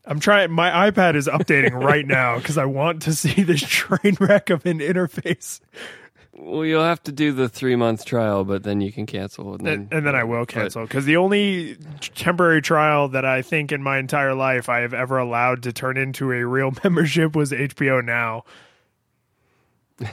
[0.04, 0.50] I'm trying.
[0.50, 4.66] My iPad is updating right now because I want to see this train wreck of
[4.66, 5.60] an interface.
[6.32, 9.54] Well, you'll have to do the three month trial, but then you can cancel.
[9.54, 11.76] And then, and, and then I will cancel because the only
[12.14, 15.98] temporary trial that I think in my entire life I have ever allowed to turn
[15.98, 18.44] into a real membership was HBO Now.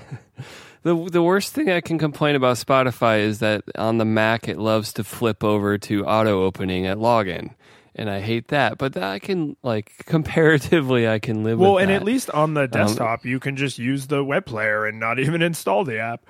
[0.87, 4.57] the the worst thing I can complain about Spotify is that on the Mac it
[4.57, 7.53] loves to flip over to auto opening at login
[7.97, 8.77] and I hate that.
[8.77, 11.59] But I can like comparatively, I can live.
[11.59, 11.69] With it.
[11.69, 14.45] Well, and at least on the um, desktop, um, you can just use the web
[14.45, 16.25] player and not even install the app.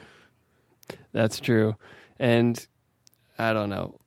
[1.12, 1.76] That's true,
[2.18, 2.66] and
[3.38, 4.00] I don't know.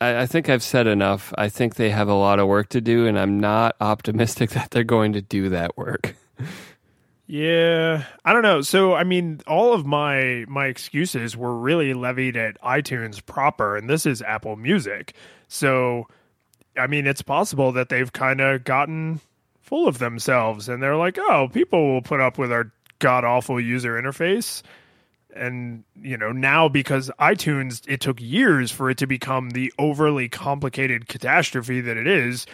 [0.00, 1.32] I, I think I've said enough.
[1.38, 4.70] I think they have a lot of work to do, and I'm not optimistic that
[4.70, 6.14] they're going to do that work.
[7.26, 8.60] Yeah, I don't know.
[8.60, 13.90] So, I mean, all of my my excuses were really levied at iTunes proper, and
[13.90, 15.14] this is Apple Music.
[15.48, 16.06] So,
[16.76, 19.20] I mean, it's possible that they've kind of gotten
[19.60, 23.60] full of themselves and they're like, oh, people will put up with our god awful
[23.60, 24.62] user interface.
[25.34, 30.28] And, you know, now because iTunes, it took years for it to become the overly
[30.28, 32.46] complicated catastrophe that it is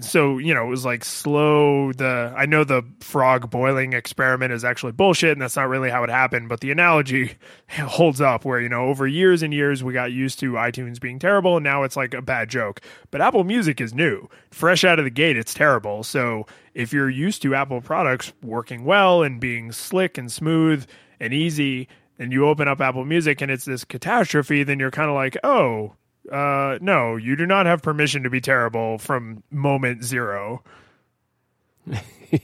[0.00, 4.64] so you know it was like slow the i know the frog boiling experiment is
[4.64, 7.32] actually bullshit and that's not really how it happened but the analogy
[7.70, 11.18] holds up where you know over years and years we got used to itunes being
[11.18, 12.80] terrible and now it's like a bad joke.
[13.10, 14.28] But apple music is new.
[14.50, 16.02] Fresh out of the gate it's terrible.
[16.02, 20.86] So if you're used to apple products working well and being slick and smooth
[21.18, 25.08] and easy and you open up apple music and it's this catastrophe then you're kind
[25.08, 25.94] of like oh
[26.30, 30.62] uh, no, you do not have permission to be terrible from moment zero.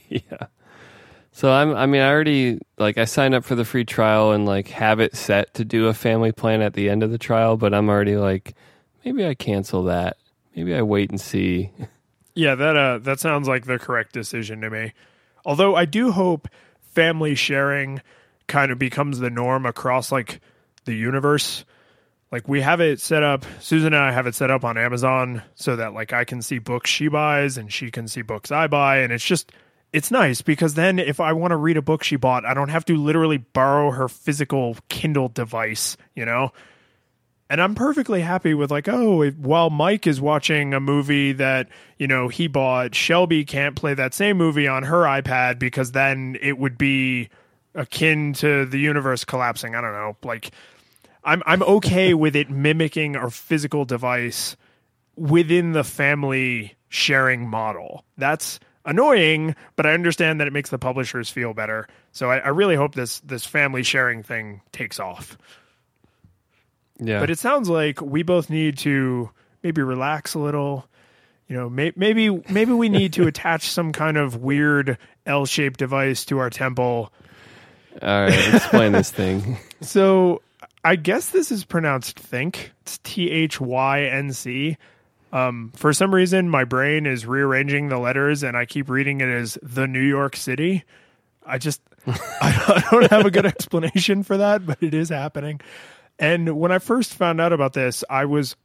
[0.09, 0.47] yeah.
[1.31, 4.45] So I'm I mean I already like I signed up for the free trial and
[4.45, 7.57] like have it set to do a family plan at the end of the trial,
[7.57, 8.55] but I'm already like
[9.05, 10.17] maybe I cancel that.
[10.55, 11.71] Maybe I wait and see.
[12.33, 14.93] Yeah, that uh that sounds like the correct decision to me.
[15.43, 16.47] Although I do hope
[16.91, 17.99] family sharing
[18.45, 20.39] kind of becomes the norm across like
[20.85, 21.65] the universe
[22.31, 25.41] like we have it set up susan and i have it set up on amazon
[25.55, 28.67] so that like i can see books she buys and she can see books i
[28.67, 28.97] buy.
[28.99, 29.51] And it's just
[29.93, 32.69] it's nice because then if i want to read a book she bought i don't
[32.69, 36.51] have to literally borrow her physical kindle device you know?
[37.49, 42.07] And i'm perfectly happy with like oh while mike is watching a movie that you
[42.07, 46.57] know he bought shelby can't play that same movie on her ipad because then it
[46.57, 47.29] would be
[47.77, 49.75] akin to the universe collapsing.
[49.75, 50.17] I don't know.
[50.23, 50.51] Like
[51.27, 54.55] I'm I'm okay with it mimicking our physical device
[55.17, 58.05] within the family sharing model.
[58.17, 61.85] That's annoying, but I understand that it makes the publishers feel better.
[62.13, 65.37] So I, I really hope this this family sharing thing takes off.
[66.97, 67.19] Yeah.
[67.19, 69.29] But it sounds like we both need to
[69.61, 70.87] maybe relax a little.
[71.49, 76.23] You know, may, maybe maybe we need to attach some kind of weird L-shaped device
[76.25, 77.11] to our temple.
[78.01, 79.57] All right, explain this thing.
[79.79, 80.41] So
[80.87, 82.71] I guess this is pronounced think.
[82.83, 84.77] It's T H Y N C.
[85.33, 89.27] Um, for some reason, my brain is rearranging the letters, and I keep reading it
[89.27, 90.85] as the New York City.
[91.45, 95.59] I just I don't have a good explanation for that, but it is happening.
[96.19, 98.55] And when I first found out about this, I was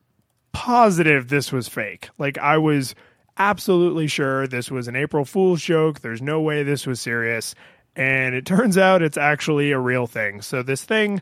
[0.52, 2.08] positive this was fake.
[2.18, 2.94] Like I was
[3.36, 6.02] absolutely sure this was an April Fool's joke.
[6.02, 7.56] There's no way this was serious.
[7.96, 10.40] And it turns out it's actually a real thing.
[10.40, 11.20] So this thing,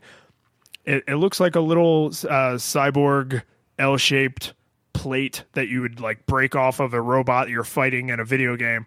[0.85, 3.43] it, it looks like a little uh, cyborg
[3.77, 4.53] L-shaped
[4.93, 8.55] plate that you would like break off of a robot you're fighting in a video
[8.55, 8.85] game.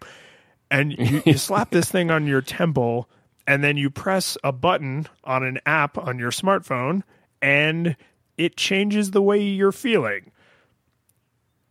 [0.71, 3.09] And you, you slap this thing on your temple,
[3.47, 7.03] and then you press a button on an app on your smartphone,
[7.41, 7.95] and
[8.37, 10.31] it changes the way you're feeling.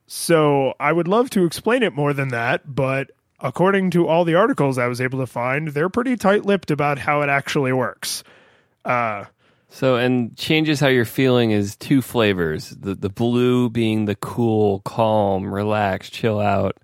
[0.07, 3.11] So I would love to explain it more than that, but
[3.41, 6.99] according to all the articles I was able to find, they're pretty tight lipped about
[6.99, 8.23] how it actually works.
[8.85, 9.25] Uh,
[9.75, 14.79] so, and changes how you're feeling is two flavors the, the blue being the cool,
[14.85, 16.77] calm, relaxed, chill out,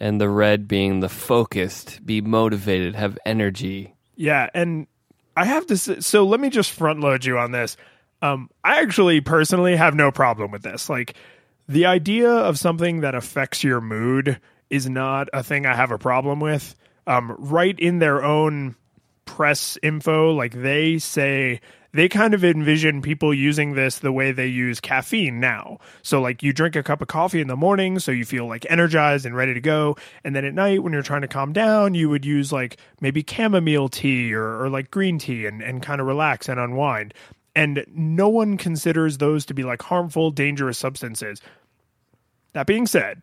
[0.00, 3.94] and the red being the focused, be motivated, have energy.
[4.16, 4.50] Yeah.
[4.54, 4.88] And
[5.36, 7.76] I have to say, so let me just front load you on this.
[8.22, 10.90] Um, I actually personally have no problem with this.
[10.90, 11.14] Like,
[11.68, 15.98] the idea of something that affects your mood is not a thing I have a
[15.98, 16.74] problem with.
[17.06, 18.74] Um, right in their own
[19.26, 21.60] press info, like they say
[21.94, 25.78] they kind of envision people using this the way they use caffeine now.
[26.02, 28.66] So, like, you drink a cup of coffee in the morning, so you feel like
[28.70, 29.96] energized and ready to go.
[30.24, 33.24] And then at night, when you're trying to calm down, you would use like maybe
[33.28, 37.12] chamomile tea or, or like green tea and, and kind of relax and unwind.
[37.54, 41.42] And no one considers those to be like harmful, dangerous substances.
[42.54, 43.22] That being said,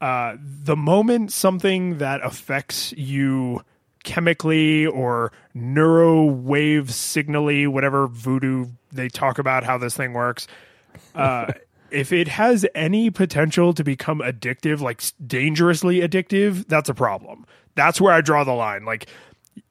[0.00, 3.62] uh, the moment something that affects you
[4.04, 10.46] chemically or neuro wave signally, whatever voodoo they talk about how this thing works,
[11.14, 11.52] uh,
[11.90, 17.46] if it has any potential to become addictive, like dangerously addictive, that's a problem.
[17.74, 18.84] That's where I draw the line.
[18.84, 19.08] Like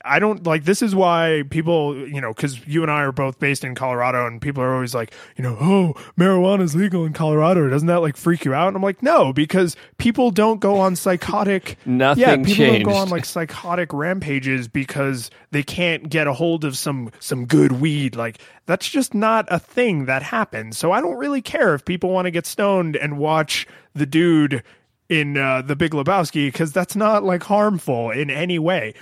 [0.06, 3.40] I don't like this is why people, you know, because you and I are both
[3.40, 7.14] based in Colorado, and people are always like, you know, oh, marijuana is legal in
[7.14, 7.70] Colorado.
[7.70, 8.68] Doesn't that like freak you out?
[8.68, 11.78] And I'm like, no, because people don't go on psychotic.
[11.86, 12.86] Nothing yeah, people changed.
[12.86, 17.46] don't go on like psychotic rampages because they can't get a hold of some some
[17.46, 18.16] good weed.
[18.16, 20.78] Like that's just not a thing that happens.
[20.78, 24.64] So I don't really care if people want to get stoned and watch the dude
[25.10, 28.94] in uh, the Big Lebowski because that's not like harmful in any way.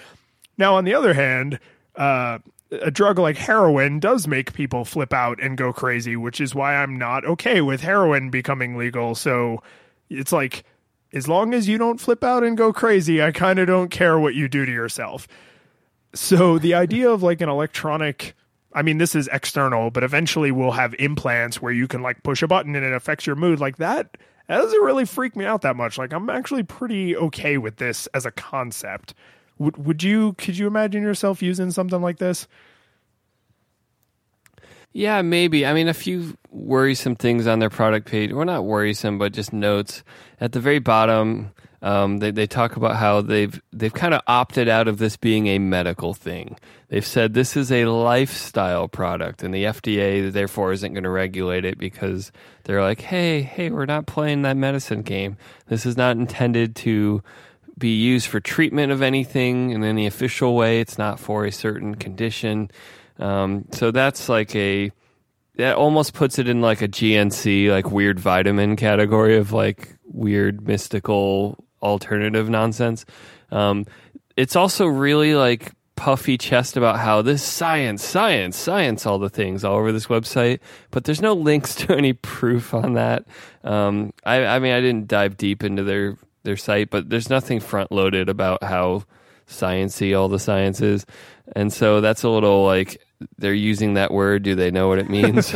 [0.57, 1.59] Now, on the other hand,
[1.95, 2.39] uh,
[2.71, 6.75] a drug like heroin does make people flip out and go crazy, which is why
[6.75, 9.15] I'm not okay with heroin becoming legal.
[9.15, 9.61] So
[10.09, 10.63] it's like,
[11.13, 14.17] as long as you don't flip out and go crazy, I kind of don't care
[14.17, 15.27] what you do to yourself.
[16.13, 18.33] So the idea of like an electronic,
[18.73, 22.41] I mean, this is external, but eventually we'll have implants where you can like push
[22.41, 24.17] a button and it affects your mood like that.
[24.47, 25.97] That doesn't really freak me out that much.
[25.97, 29.13] Like, I'm actually pretty okay with this as a concept.
[29.61, 32.47] Would would you could you imagine yourself using something like this?
[34.91, 35.67] Yeah, maybe.
[35.67, 38.33] I mean, a few worrisome things on their product page.
[38.33, 40.03] Well, not worrisome, but just notes
[40.39, 41.51] at the very bottom.
[41.83, 45.45] Um, they they talk about how they've they've kind of opted out of this being
[45.45, 46.57] a medical thing.
[46.89, 51.65] They've said this is a lifestyle product, and the FDA therefore isn't going to regulate
[51.65, 52.31] it because
[52.63, 55.37] they're like, hey, hey, we're not playing that medicine game.
[55.67, 57.21] This is not intended to
[57.81, 60.79] be used for treatment of anything in any official way.
[60.79, 62.71] It's not for a certain condition.
[63.19, 64.91] Um, so that's like a
[65.55, 70.65] that almost puts it in like a GNC like weird vitamin category of like weird
[70.65, 73.05] mystical alternative nonsense.
[73.51, 73.85] Um,
[74.37, 79.63] it's also really like puffy chest about how this science, science, science, all the things
[79.63, 80.59] all over this website,
[80.89, 83.25] but there's no links to any proof on that.
[83.63, 87.59] Um, I, I mean, I didn't dive deep into their their site, but there's nothing
[87.59, 89.03] front loaded about how
[89.47, 91.05] sciency all the science is.
[91.55, 93.01] And so that's a little like
[93.37, 94.43] they're using that word.
[94.43, 95.53] Do they know what it means?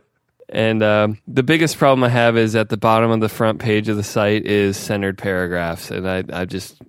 [0.48, 3.88] and um, the biggest problem I have is at the bottom of the front page
[3.88, 6.80] of the site is centered paragraphs, and I, I just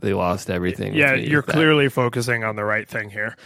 [0.00, 0.94] they lost everything.
[0.94, 3.36] Yeah, you're clearly focusing on the right thing here.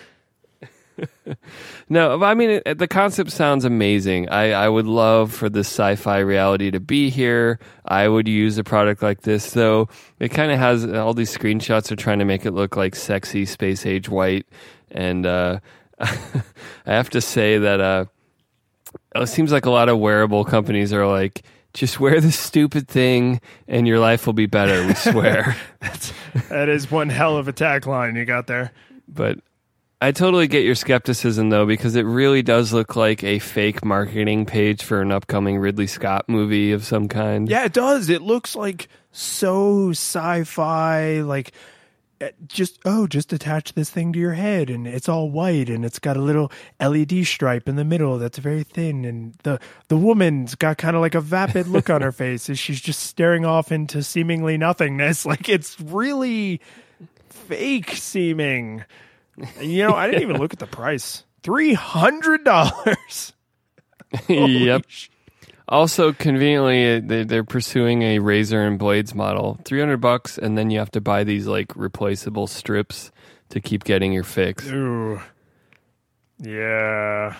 [1.88, 4.28] No, I mean it, the concept sounds amazing.
[4.28, 7.58] I, I would love for this sci-fi reality to be here.
[7.84, 9.88] I would use a product like this, though.
[10.18, 13.44] It kind of has all these screenshots are trying to make it look like sexy
[13.46, 14.46] space age white,
[14.90, 15.60] and uh,
[16.00, 16.12] I
[16.86, 18.04] have to say that uh,
[19.14, 21.42] it seems like a lot of wearable companies are like.
[21.74, 24.84] Just wear this stupid thing, and your life will be better.
[24.86, 25.54] We swear.
[25.80, 26.12] That's
[26.48, 28.72] that is one hell of a tagline you got there.
[29.06, 29.38] But
[30.00, 34.46] I totally get your skepticism though, because it really does look like a fake marketing
[34.46, 37.48] page for an upcoming Ridley Scott movie of some kind.
[37.48, 38.08] Yeah, it does.
[38.08, 41.50] It looks like so sci-fi, like
[42.20, 45.84] eh, just oh, just attach this thing to your head, and it's all white, and
[45.84, 49.96] it's got a little LED stripe in the middle that's very thin, and the the
[49.96, 53.44] woman's got kind of like a vapid look on her face as she's just staring
[53.44, 55.26] off into seemingly nothingness.
[55.26, 56.60] Like it's really
[57.30, 58.84] fake seeming.
[59.60, 61.24] You know, I didn't even look at the price.
[61.42, 63.32] Three hundred dollars.
[64.28, 64.84] yep.
[65.68, 69.58] Also, conveniently, uh, they- they're pursuing a razor and blades model.
[69.64, 73.12] Three hundred bucks, and then you have to buy these like replaceable strips
[73.50, 74.66] to keep getting your fix.
[74.68, 75.20] Ooh.
[76.40, 77.36] Yeah.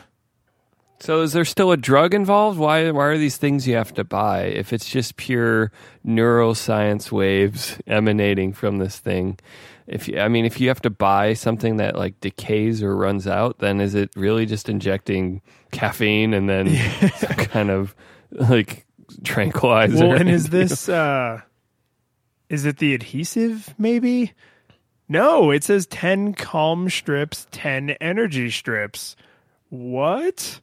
[1.01, 2.59] So, is there still a drug involved?
[2.59, 2.91] Why?
[2.91, 5.71] Why are these things you have to buy if it's just pure
[6.07, 9.39] neuroscience waves emanating from this thing?
[9.89, 13.27] If you, I mean, if you have to buy something that like decays or runs
[13.27, 15.41] out, then is it really just injecting
[15.73, 16.69] caffeine and then
[17.17, 17.95] some kind of
[18.31, 18.87] like
[19.25, 20.09] tranquilizer?
[20.09, 21.41] Well, and is this uh
[22.49, 24.33] is it the adhesive maybe?
[25.09, 29.17] No, it says 10 calm strips, 10 energy strips.
[29.71, 30.61] What?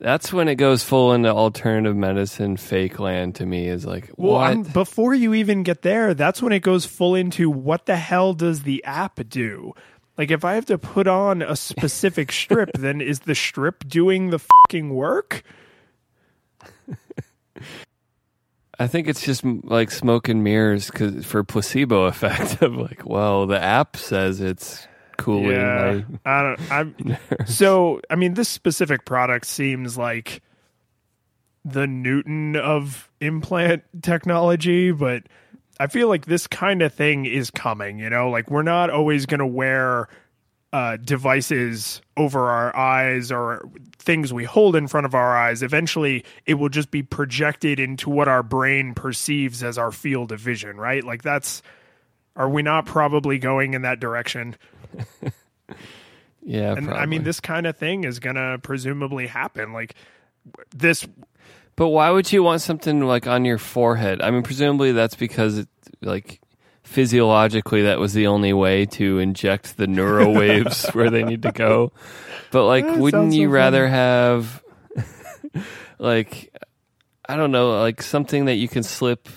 [0.00, 3.68] That's when it goes full into alternative medicine fake land to me.
[3.68, 4.50] Is like Well, what?
[4.50, 8.32] I'm, before you even get there, that's when it goes full into what the hell
[8.32, 9.74] does the app do?
[10.16, 14.30] Like if I have to put on a specific strip, then is the strip doing
[14.30, 15.42] the fucking work?
[18.78, 23.46] I think it's just like smoke and mirrors cause, for placebo effect of like, well,
[23.46, 24.86] the app says it's
[25.20, 25.50] cooling.
[25.52, 26.72] Yeah, my- I don't.
[26.72, 27.16] I'm
[27.46, 28.00] so.
[28.10, 30.42] I mean, this specific product seems like
[31.64, 35.24] the Newton of implant technology, but
[35.78, 37.98] I feel like this kind of thing is coming.
[37.98, 40.08] You know, like we're not always going to wear
[40.72, 43.68] uh, devices over our eyes or
[43.98, 45.62] things we hold in front of our eyes.
[45.62, 50.40] Eventually, it will just be projected into what our brain perceives as our field of
[50.40, 50.76] vision.
[50.76, 51.04] Right?
[51.04, 51.62] Like that's.
[52.36, 54.56] Are we not probably going in that direction?
[56.42, 59.72] yeah, And I mean, this kind of thing is going to presumably happen.
[59.72, 59.94] Like
[60.74, 61.06] this,
[61.76, 64.20] But why would you want something like on your forehead?
[64.20, 65.68] I mean, presumably that's because it,
[66.00, 66.40] like
[66.82, 71.52] physiologically that was the only way to inject the neuro waves where they need to
[71.52, 71.92] go.
[72.50, 74.62] But like, That wouldn't you so rather have
[75.98, 76.52] like
[77.28, 79.28] I don't know, like something that you can slip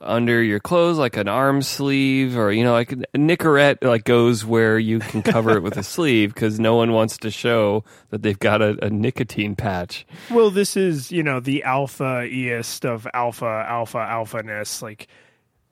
[0.00, 4.44] under your clothes, like an arm sleeve, or you know, like a Nicorette, like goes
[4.44, 8.22] where you can cover it with a sleeve because no one wants to show that
[8.22, 10.06] they've got a, a nicotine patch.
[10.30, 14.82] well, this is you know the alpha eist of alpha alpha alphaness.
[14.82, 15.08] Like,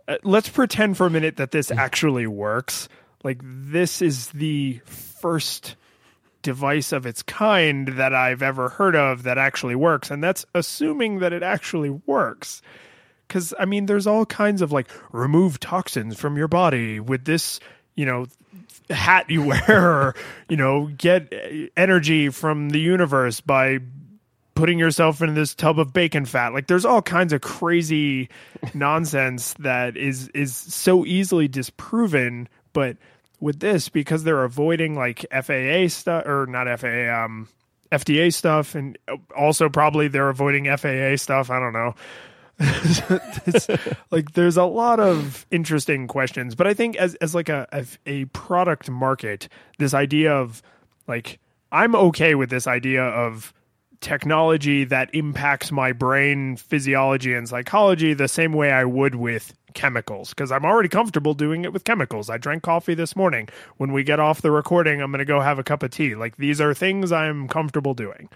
[0.08, 2.88] uh, let's pretend for a minute that this actually works.
[3.22, 5.76] Like, this is the first
[6.42, 11.20] device of its kind that I've ever heard of that actually works, and that's assuming
[11.20, 12.62] that it actually works.
[13.34, 17.58] Because I mean, there's all kinds of like remove toxins from your body with this,
[17.96, 18.26] you know,
[18.90, 20.14] hat you wear, or
[20.48, 23.80] you know, get uh, energy from the universe by
[24.54, 26.54] putting yourself in this tub of bacon fat.
[26.54, 28.28] Like, there's all kinds of crazy
[28.74, 32.96] nonsense that is is so easily disproven, but
[33.40, 37.48] with this because they're avoiding like FAA stuff or not FAA um
[37.90, 38.96] FDA stuff and
[39.36, 41.96] also probably they're avoiding FAA stuff, I don't know.
[44.10, 48.26] Like there's a lot of interesting questions, but I think as as like a a
[48.26, 49.48] product market,
[49.78, 50.62] this idea of
[51.08, 51.40] like
[51.72, 53.52] I'm okay with this idea of
[54.00, 60.28] technology that impacts my brain physiology and psychology the same way I would with chemicals
[60.28, 62.30] because I'm already comfortable doing it with chemicals.
[62.30, 63.48] I drank coffee this morning.
[63.78, 66.14] When we get off the recording, I'm going to go have a cup of tea.
[66.14, 68.28] Like these are things I'm comfortable doing.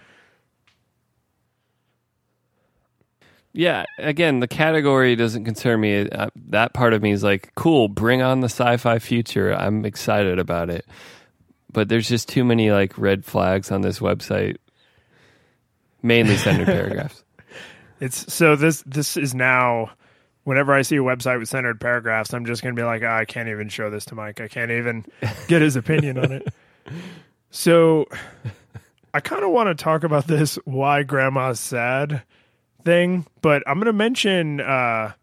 [3.53, 6.07] Yeah, again, the category doesn't concern me.
[6.09, 9.53] Uh, that part of me is like, cool, bring on the sci-fi future.
[9.53, 10.85] I'm excited about it.
[11.71, 14.57] But there's just too many like red flags on this website.
[16.01, 17.23] Mainly centered paragraphs.
[17.99, 19.91] It's so this this is now
[20.45, 23.17] whenever I see a website with centered paragraphs, I'm just going to be like, "Ah,
[23.17, 24.39] I can't even show this to Mike.
[24.39, 25.05] I can't even
[25.47, 26.47] get his opinion on it.
[27.51, 28.05] So
[29.11, 32.21] I kind of want to talk about this why grandma's sad
[32.85, 35.13] thing, but I'm going to mention uh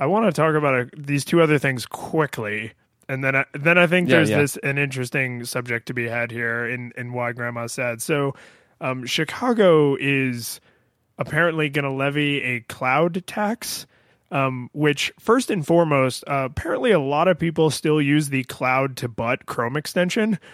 [0.00, 2.72] I want to talk about uh these two other things quickly.
[3.10, 4.38] And then, I, then I think Yeah, there's yeah.
[4.38, 8.34] this an interesting subject to be had here in in why Grandma said So,
[8.80, 10.60] um, Chicago is
[11.18, 13.86] apparently going to levy a cloud tax
[14.30, 18.96] Um, which first and foremost, uh, apparently a lot of people still use the cloud
[18.98, 20.38] to butt Chrome extension.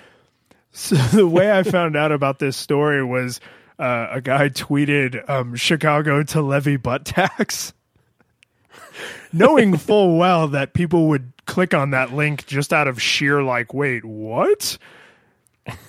[0.76, 3.38] So the way I found out about this story was
[3.78, 7.72] uh, a guy tweeted um, Chicago to levy butt tax,
[9.32, 13.74] knowing full well that people would click on that link just out of sheer like,
[13.74, 14.78] wait, what?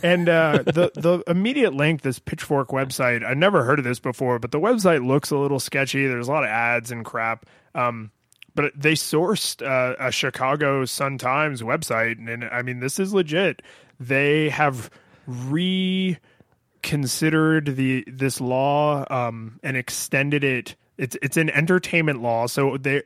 [0.02, 4.40] and uh, the the immediate link, this Pitchfork website, I never heard of this before,
[4.40, 6.08] but the website looks a little sketchy.
[6.08, 7.46] There's a lot of ads and crap.
[7.74, 8.12] Um,
[8.56, 13.14] but they sourced uh, a Chicago Sun Times website, and, and I mean, this is
[13.14, 13.62] legit.
[14.00, 14.90] They have
[16.86, 20.76] reconsidered the this law um, and extended it.
[20.98, 23.04] It's it's an entertainment law, so they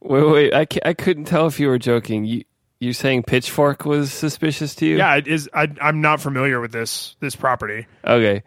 [0.00, 2.24] Wait, wait, I, I couldn't tell if you were joking.
[2.24, 2.44] You
[2.80, 4.96] you saying Pitchfork was suspicious to you?
[4.98, 5.48] yeah, it is.
[5.54, 7.86] I, I'm not familiar with this this property.
[8.04, 8.42] Okay.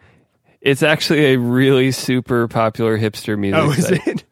[0.60, 4.06] It's actually a really super popular hipster music Oh, is site.
[4.06, 4.24] it?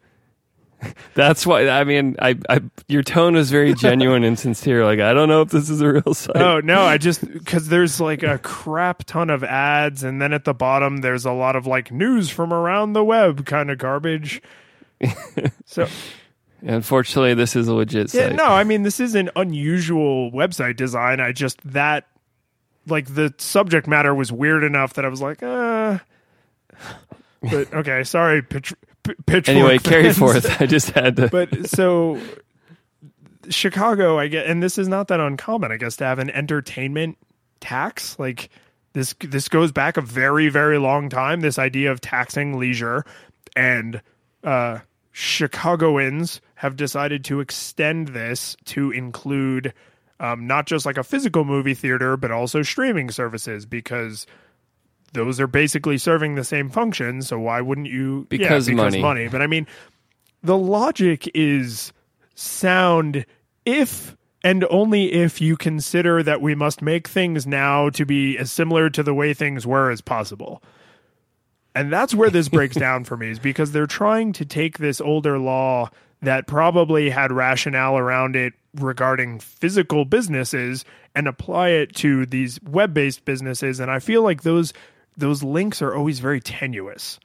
[1.13, 4.85] That's why I mean, I, I your tone was very genuine and sincere.
[4.85, 6.37] Like I don't know if this is a real site.
[6.37, 10.45] Oh no, I just because there's like a crap ton of ads, and then at
[10.45, 14.41] the bottom there's a lot of like news from around the web kind of garbage.
[15.65, 15.87] so
[16.61, 18.35] Unfortunately, this is a legit yeah, site.
[18.35, 21.19] no, I mean this is an unusual website design.
[21.19, 22.07] I just that
[22.87, 25.99] like the subject matter was weird enough that I was like, uh.
[27.41, 28.73] But okay, sorry, pitch,
[29.05, 29.55] p- pitchfork.
[29.55, 30.61] Anyway, carry forth.
[30.61, 31.27] I just had to.
[31.29, 32.19] but so
[33.49, 37.17] Chicago, I get, and this is not that uncommon, I guess, to have an entertainment
[37.59, 38.17] tax.
[38.19, 38.49] Like
[38.93, 41.41] this, this goes back a very, very long time.
[41.41, 43.05] This idea of taxing leisure,
[43.55, 44.01] and
[44.43, 44.79] uh,
[45.11, 49.73] Chicagoans have decided to extend this to include
[50.19, 54.25] um, not just like a physical movie theater, but also streaming services because.
[55.15, 58.27] Those are basically serving the same function, so why wouldn't you?
[58.29, 59.01] yeah, Because because money.
[59.01, 59.27] money.
[59.27, 59.65] But I mean,
[60.43, 61.91] the logic is
[62.35, 63.25] sound
[63.65, 68.51] if and only if you consider that we must make things now to be as
[68.51, 70.61] similar to the way things were as possible.
[71.73, 75.01] And that's where this breaks down for me is because they're trying to take this
[75.01, 75.89] older law
[76.21, 80.85] that probably had rationale around it regarding physical businesses
[81.15, 84.73] and apply it to these web-based businesses and I feel like those
[85.17, 87.19] those links are always very tenuous.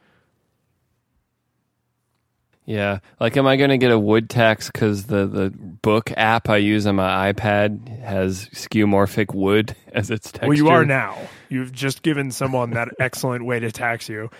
[2.67, 6.49] Yeah, like, am I going to get a wood tax because the the book app
[6.49, 10.49] I use on my iPad has skeuomorphic wood as its texture?
[10.49, 11.19] Well, you are now.
[11.49, 14.31] You've just given someone that excellent way to tax you.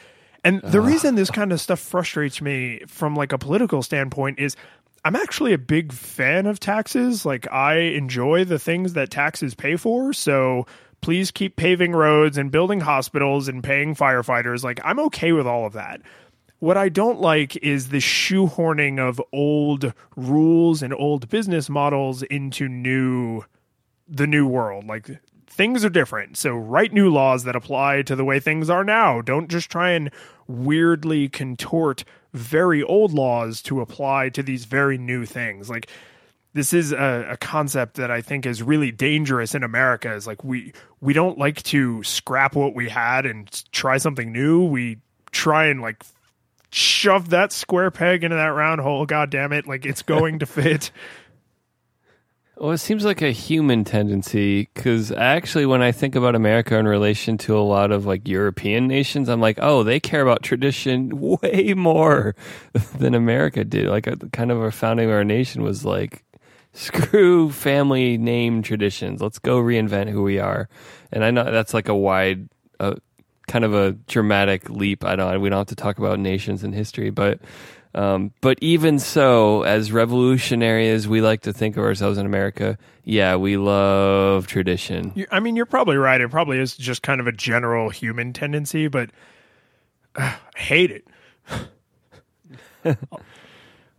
[0.45, 4.57] And the reason this kind of stuff frustrates me from like a political standpoint is
[5.05, 7.27] I'm actually a big fan of taxes.
[7.27, 10.13] Like I enjoy the things that taxes pay for.
[10.13, 10.67] So
[11.01, 14.63] please keep paving roads and building hospitals and paying firefighters.
[14.63, 16.01] Like I'm okay with all of that.
[16.59, 22.69] What I don't like is the shoehorning of old rules and old business models into
[22.69, 23.45] new
[24.07, 24.87] the new world.
[24.87, 25.09] Like
[25.47, 26.37] things are different.
[26.37, 29.21] So write new laws that apply to the way things are now.
[29.21, 30.11] Don't just try and
[30.47, 35.71] weirdly contort very old laws to apply to these very new things.
[35.71, 35.89] Like
[36.53, 40.13] this is a, a concept that I think is really dangerous in America.
[40.15, 44.65] Is like we we don't like to scrap what we had and try something new.
[44.65, 44.99] We
[45.31, 46.03] try and like
[46.71, 49.07] shove that square peg into that round hole.
[49.07, 49.67] God damn it!
[49.67, 50.91] Like it's going to fit.
[52.61, 56.87] Well, it seems like a human tendency because actually, when I think about America in
[56.87, 61.19] relation to a lot of like European nations, I'm like, oh, they care about tradition
[61.43, 62.35] way more
[62.99, 63.87] than America did.
[63.89, 66.23] Like, a, kind of our founding of our nation was like,
[66.73, 69.21] screw family name traditions.
[69.21, 70.69] Let's go reinvent who we are.
[71.13, 72.49] And I know that's like a wide,
[72.79, 72.95] uh,
[73.49, 75.05] kind of a dramatic leap.
[75.05, 75.41] I don't.
[75.41, 77.41] We don't have to talk about nations and history, but.
[77.93, 82.79] Um, but even so, as revolutionary as we like to think of ourselves in America,
[83.03, 85.11] yeah, we love tradition.
[85.17, 86.21] You- I mean, you're probably right.
[86.21, 89.11] It probably is just kind of a general human tendency, but
[90.15, 91.05] uh, I hate it.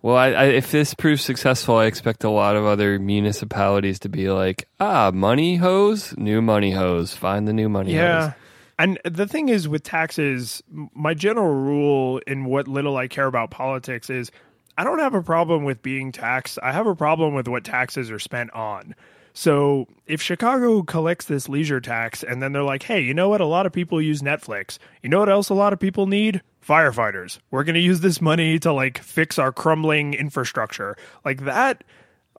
[0.02, 4.10] Well, I, I, if this proves successful, I expect a lot of other municipalities to
[4.10, 8.22] be like, ah, money hose, new money hose, find the new money Yeah.
[8.30, 8.34] hose.
[8.80, 10.64] And the thing is with taxes,
[10.96, 14.32] my general rule in what little I care about politics is
[14.76, 16.58] I don't have a problem with being taxed.
[16.64, 18.96] I have a problem with what taxes are spent on.
[19.34, 23.42] So if Chicago collects this leisure tax and then they're like, hey, you know what?
[23.42, 24.78] A lot of people use Netflix.
[25.02, 26.42] You know what else a lot of people need?
[26.68, 27.40] Firefighters.
[27.50, 30.96] We're going to use this money to like fix our crumbling infrastructure.
[31.26, 31.84] Like that,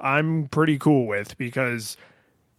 [0.01, 1.97] I'm pretty cool with because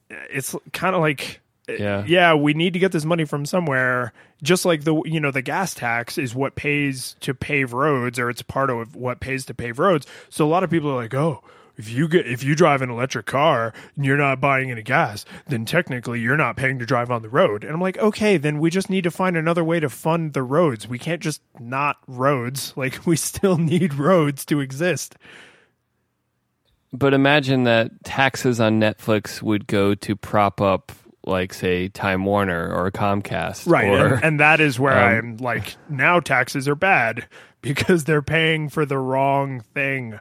[0.09, 2.03] it's kind of like eh, Yeah.
[2.05, 4.13] yeah, we need to get this money from somewhere.
[4.41, 8.29] Just like the you know the gas tax is what pays to pave roads, or
[8.29, 10.05] it's part of what pays to pave roads.
[10.29, 11.43] So a lot of people are like, oh.
[11.75, 15.25] If you get if you drive an electric car and you're not buying any gas,
[15.47, 17.63] then technically you're not paying to drive on the road.
[17.63, 20.43] And I'm like, okay, then we just need to find another way to fund the
[20.43, 20.87] roads.
[20.87, 22.73] We can't just not roads.
[22.83, 25.15] Like we still need roads to exist.
[26.93, 30.91] But imagine that taxes on Netflix would go to prop up,
[31.25, 33.67] like, say, Time Warner or Comcast.
[33.67, 33.87] Right.
[33.87, 37.25] Or, and, and that is where um, I'm like, now taxes are bad
[37.61, 40.19] because they're paying for the wrong thing.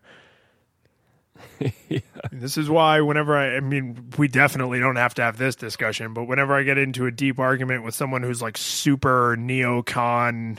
[2.30, 6.14] This is why whenever I, I mean, we definitely don't have to have this discussion,
[6.14, 10.58] but whenever I get into a deep argument with someone who's like super neocon,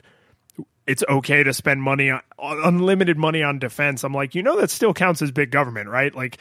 [0.85, 4.03] it's okay to spend money on unlimited money on defense.
[4.03, 6.13] I'm like, you know, that still counts as big government, right?
[6.13, 6.39] Like,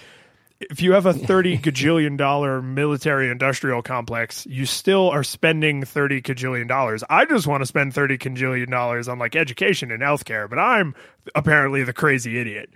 [0.70, 6.22] if you have a 30 gajillion dollar military industrial complex, you still are spending 30
[6.22, 7.02] gajillion dollars.
[7.08, 10.94] I just want to spend 30 gajillion dollars on like education and healthcare, but I'm
[11.34, 12.70] apparently the crazy idiot.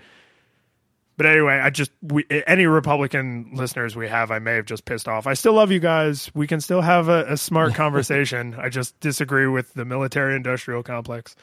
[1.17, 5.09] But anyway, I just we, any Republican listeners we have, I may have just pissed
[5.09, 5.27] off.
[5.27, 6.31] I still love you guys.
[6.35, 8.55] We can still have a, a smart conversation.
[8.59, 11.35] I just disagree with the military industrial complex.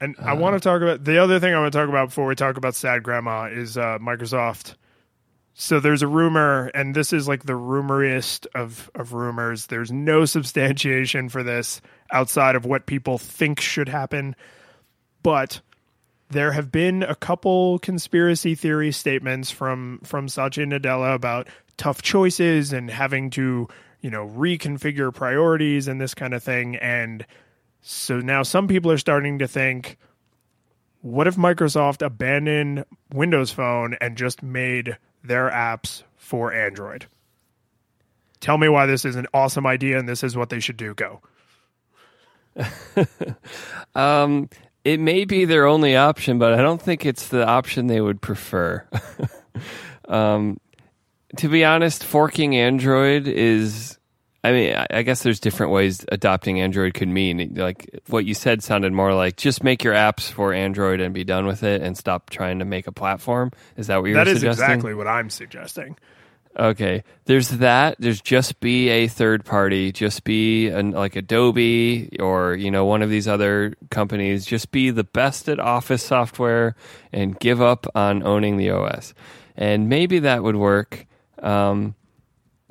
[0.00, 2.26] and I want to talk about the other thing I want to talk about before
[2.26, 4.74] we talk about sad grandma is uh, Microsoft.
[5.54, 9.66] So there's a rumor, and this is like the rumoriest of of rumors.
[9.66, 11.80] There's no substantiation for this
[12.10, 14.34] outside of what people think should happen,
[15.22, 15.60] but
[16.30, 22.72] there have been a couple conspiracy theory statements from from Satya Nadella about tough choices
[22.72, 23.68] and having to
[24.00, 26.76] you know reconfigure priorities and this kind of thing.
[26.76, 27.24] And
[27.80, 29.98] so now some people are starting to think
[31.02, 37.06] what if Microsoft abandoned Windows Phone and just made their apps for Android?
[38.40, 40.94] Tell me why this is an awesome idea and this is what they should do.
[40.94, 41.20] Go.
[43.94, 44.50] Um,
[44.86, 48.22] it may be their only option, but I don't think it's the option they would
[48.22, 48.86] prefer.
[50.08, 50.60] um,
[51.38, 53.98] to be honest, forking Android is.
[54.44, 57.54] I mean, I guess there's different ways adopting Android could mean.
[57.56, 61.24] Like what you said sounded more like just make your apps for Android and be
[61.24, 63.50] done with it, and stop trying to make a platform.
[63.76, 64.64] Is that what you're that is suggesting?
[64.66, 65.96] exactly what I'm suggesting.
[66.58, 67.04] Okay.
[67.26, 67.96] There's that.
[67.98, 69.92] There's just be a third party.
[69.92, 74.46] Just be an, like Adobe or you know one of these other companies.
[74.46, 76.74] Just be the best at Office software
[77.12, 79.12] and give up on owning the OS.
[79.56, 81.06] And maybe that would work.
[81.42, 81.94] Um,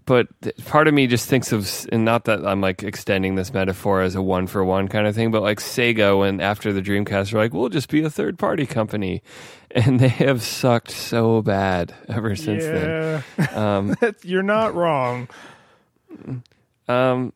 [0.06, 0.28] but
[0.66, 4.16] part of me just thinks of, and not that I'm like extending this metaphor as
[4.16, 7.40] a one for one kind of thing, but like Sega when after the Dreamcast were
[7.40, 9.24] like, we'll just be a third party company,
[9.72, 13.24] and they have sucked so bad ever since then.
[13.54, 15.28] Um, you're not wrong.
[16.88, 17.34] Um,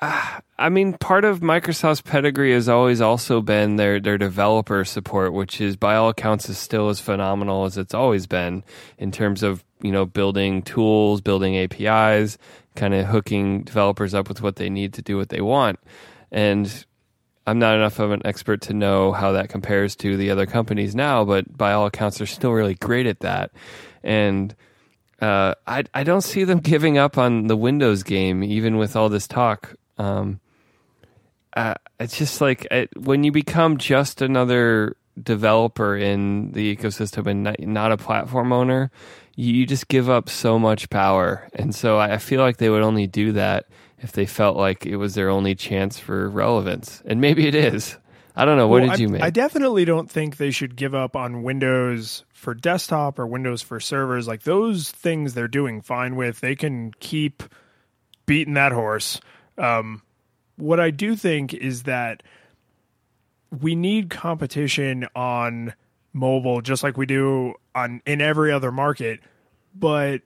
[0.00, 5.32] ah, I mean, part of Microsoft's pedigree has always also been their their developer support,
[5.32, 8.62] which is by all accounts is still as phenomenal as it's always been
[8.98, 12.38] in terms of you know building tools, building APIs,
[12.76, 15.78] kind of hooking developers up with what they need to do what they want.
[16.30, 16.84] And
[17.46, 20.94] I'm not enough of an expert to know how that compares to the other companies
[20.94, 23.50] now, but by all accounts, they're still really great at that.
[24.02, 24.54] And
[25.20, 29.08] uh, I I don't see them giving up on the Windows game, even with all
[29.08, 29.74] this talk.
[29.98, 30.40] Um,
[31.54, 32.66] uh, it's just like
[32.96, 38.90] when you become just another developer in the ecosystem and not, not a platform owner,
[39.36, 41.48] you just give up so much power.
[41.54, 43.66] And so I feel like they would only do that
[43.98, 47.02] if they felt like it was their only chance for relevance.
[47.04, 47.96] And maybe it is.
[48.36, 48.68] I don't know.
[48.68, 49.22] What Well, did I, you make?
[49.22, 53.80] I definitely don't think they should give up on Windows for desktop or Windows for
[53.80, 54.26] servers.
[54.26, 56.40] Like those things they're doing fine with.
[56.40, 57.42] They can keep
[58.26, 59.20] beating that horse.
[59.58, 60.02] Um,
[60.56, 62.22] what I do think is that
[63.60, 65.74] we need competition on
[66.12, 69.20] mobile just like we do on in every other market.
[69.74, 70.22] But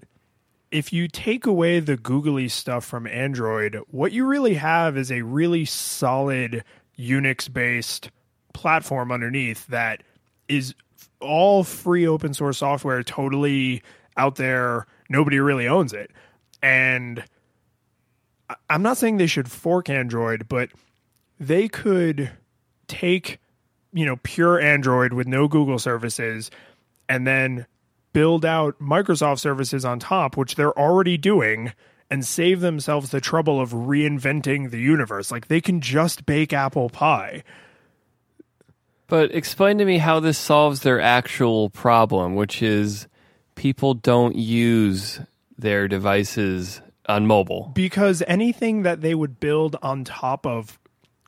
[0.71, 5.23] if you take away the googly stuff from Android, what you really have is a
[5.23, 6.65] really solid
[6.99, 8.11] Unix based
[8.53, 10.03] platform underneath that
[10.49, 10.75] is
[11.21, 13.83] all free open source software totally
[14.17, 14.87] out there.
[15.09, 16.11] Nobody really owns it.
[16.63, 17.25] And
[18.69, 20.71] I'm not saying they should fork Android, but
[21.41, 22.31] they could
[22.87, 23.39] take,
[23.95, 26.51] you know, pure Android with no Google services
[27.09, 27.67] and then
[28.13, 31.73] build out Microsoft services on top, which they're already doing,
[32.11, 35.31] and save themselves the trouble of reinventing the universe.
[35.31, 37.45] Like they can just bake apple pie.
[39.07, 43.07] But explain to me how this solves their actual problem, which is
[43.55, 45.21] people don't use
[45.57, 47.71] their devices on mobile?
[47.75, 50.79] because anything that they would build on top of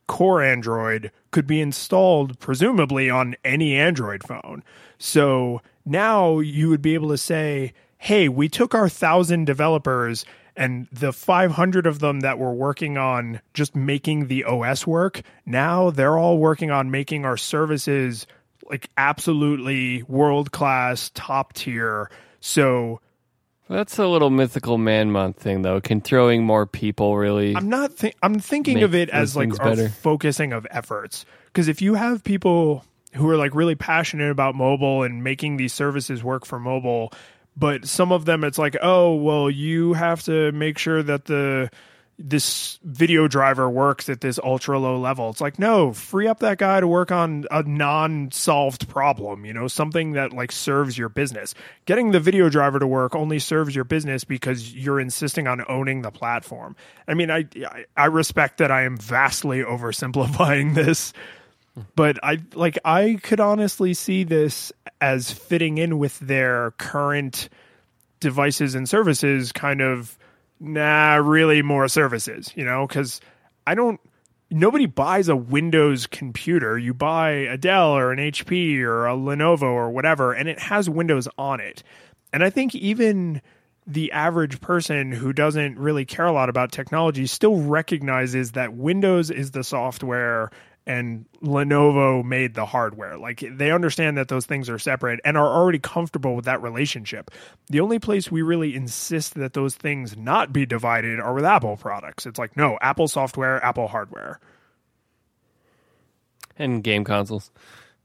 [0.07, 4.64] core Android could be installed presumably on any Android phone.
[4.97, 10.24] So now you would be able to say, hey, we took our thousand developers
[10.57, 15.91] and the 500 of them that were working on just making the OS work, now
[15.91, 18.26] they're all working on making our services
[18.70, 22.11] like absolutely world class, top tier.
[22.41, 23.03] So
[23.69, 25.81] That's a little mythical man month thing, though.
[25.81, 27.57] Can throwing more people really?
[27.57, 27.97] I'm not.
[27.97, 31.27] Th- I'm thinking of it as like our focusing of efforts.
[31.47, 35.73] Because if you have people who are like really passionate about mobile and making these
[35.73, 37.12] services work for mobile,
[37.57, 41.71] but some of them it's like, oh well, you have to make sure that the
[42.19, 45.29] this video driver works at this ultra low level.
[45.29, 49.53] It's like, no, free up that guy to work on a non solved problem, you
[49.53, 51.55] know, something that like serves your business.
[51.85, 56.03] Getting the video driver to work only serves your business because you're insisting on owning
[56.03, 56.75] the platform.
[57.07, 57.47] I mean, I
[57.97, 61.12] I, respect that I am vastly oversimplifying this,
[61.97, 67.51] but I like I could honestly see this as fitting in with their current
[68.21, 70.17] devices and services kind of
[70.59, 73.21] nah really more services you know because
[73.67, 74.01] i don't
[74.51, 76.79] nobody buys a windows computer.
[76.79, 80.89] You buy a dell or an hp or a lenovo or whatever and it has
[80.89, 81.83] windows on it.
[82.33, 83.43] And i think even
[83.87, 89.31] the average person who doesn't really care a lot about technology still recognizes that windows
[89.31, 90.51] is the software
[90.87, 93.18] and Lenovo made the hardware.
[93.18, 97.30] Like they understand that those things are separate and are already comfortable with that relationship.
[97.68, 101.76] The only place we really insist that those things not be divided are with Apple
[101.76, 102.24] products.
[102.26, 104.39] It's like, no, Apple software, Apple hardware.
[106.59, 107.51] and game consoles.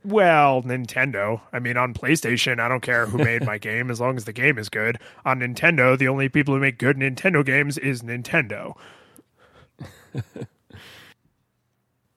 [0.03, 1.41] Well, Nintendo.
[1.53, 4.33] I mean, on PlayStation, I don't care who made my game as long as the
[4.33, 4.97] game is good.
[5.25, 8.75] On Nintendo, the only people who make good Nintendo games is Nintendo.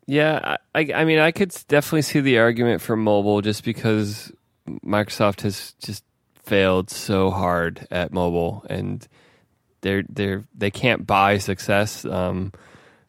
[0.07, 4.33] Yeah, I, I mean, I could definitely see the argument for mobile just because
[4.85, 9.07] Microsoft has just failed so hard at mobile, and
[9.81, 12.05] they're they're they can't buy success.
[12.05, 12.53] Um,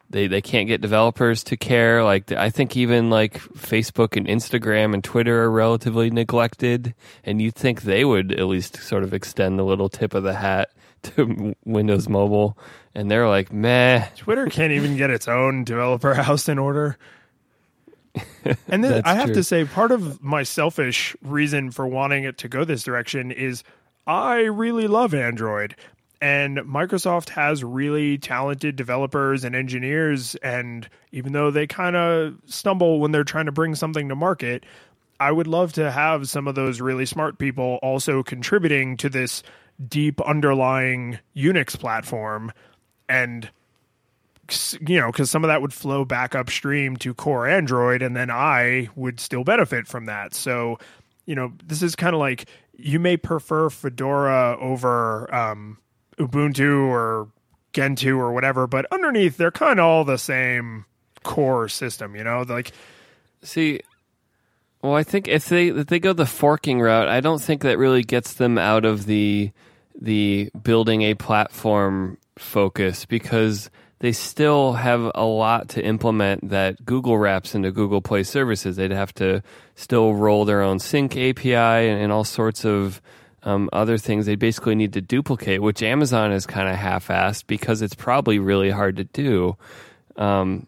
[0.08, 2.02] they they can't get developers to care.
[2.02, 6.94] Like I think even like Facebook and Instagram and Twitter are relatively neglected,
[7.24, 10.34] and you'd think they would at least sort of extend the little tip of the
[10.34, 10.70] hat
[11.10, 12.56] to Windows Mobile,
[12.94, 14.06] and they're like, meh.
[14.16, 16.96] Twitter can't even get its own developer house in order.
[18.68, 19.34] And then I have true.
[19.34, 23.62] to say, part of my selfish reason for wanting it to go this direction is
[24.06, 25.76] I really love Android.
[26.20, 30.34] And Microsoft has really talented developers and engineers.
[30.36, 34.64] And even though they kind of stumble when they're trying to bring something to market,
[35.20, 39.42] I would love to have some of those really smart people also contributing to this
[39.88, 42.52] deep underlying Unix platform.
[43.08, 43.50] And
[44.80, 48.30] you know, because some of that would flow back upstream to core Android, and then
[48.30, 50.34] I would still benefit from that.
[50.34, 50.78] So,
[51.24, 55.78] you know, this is kind of like you may prefer Fedora over um,
[56.18, 57.28] Ubuntu or
[57.72, 60.84] Gentoo or whatever, but underneath they're kind of all the same
[61.24, 62.14] core system.
[62.14, 62.72] You know, like
[63.42, 63.80] See,
[64.86, 67.78] well, I think if they if they go the forking route, I don't think that
[67.78, 69.50] really gets them out of the
[70.00, 77.16] the building a platform focus because they still have a lot to implement that Google
[77.16, 78.76] wraps into Google Play services.
[78.76, 79.42] They'd have to
[79.74, 83.00] still roll their own sync API and, and all sorts of
[83.42, 87.80] um, other things they basically need to duplicate, which Amazon is kind of half-assed because
[87.80, 89.56] it's probably really hard to do.
[90.16, 90.66] Um,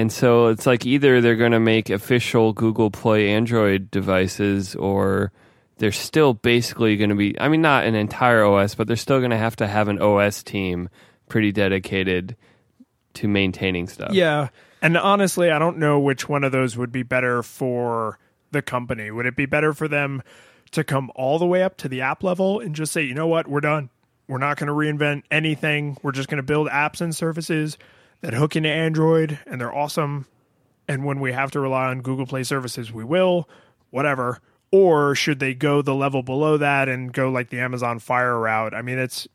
[0.00, 5.30] and so it's like either they're going to make official Google Play Android devices or
[5.76, 9.18] they're still basically going to be, I mean, not an entire OS, but they're still
[9.18, 10.88] going to have to have an OS team
[11.28, 12.34] pretty dedicated
[13.12, 14.14] to maintaining stuff.
[14.14, 14.48] Yeah.
[14.80, 18.18] And honestly, I don't know which one of those would be better for
[18.52, 19.10] the company.
[19.10, 20.22] Would it be better for them
[20.70, 23.26] to come all the way up to the app level and just say, you know
[23.26, 23.90] what, we're done.
[24.28, 25.98] We're not going to reinvent anything.
[26.02, 27.76] We're just going to build apps and services
[28.20, 30.26] that hook into Android and they're awesome.
[30.88, 33.48] And when we have to rely on Google Play services, we will,
[33.90, 34.40] whatever.
[34.72, 38.74] Or should they go the level below that and go like the Amazon Fire route?
[38.74, 39.26] I mean, it's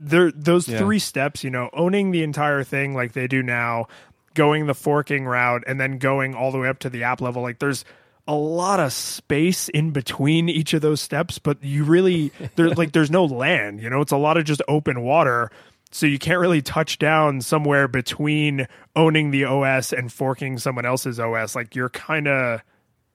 [0.00, 0.78] there those Yeah.
[0.78, 3.86] three steps you know owning the entire thing like they do now
[4.34, 7.42] going the forking route and then going all the way up to the app level
[7.42, 7.84] like there's
[8.26, 12.90] a lot of space in between each of those steps but you really there's like
[12.90, 15.48] there's no land you know it's a lot of just open water
[15.90, 21.18] so you can't really touch down somewhere between owning the os and forking someone else's
[21.20, 22.60] os like you're kind of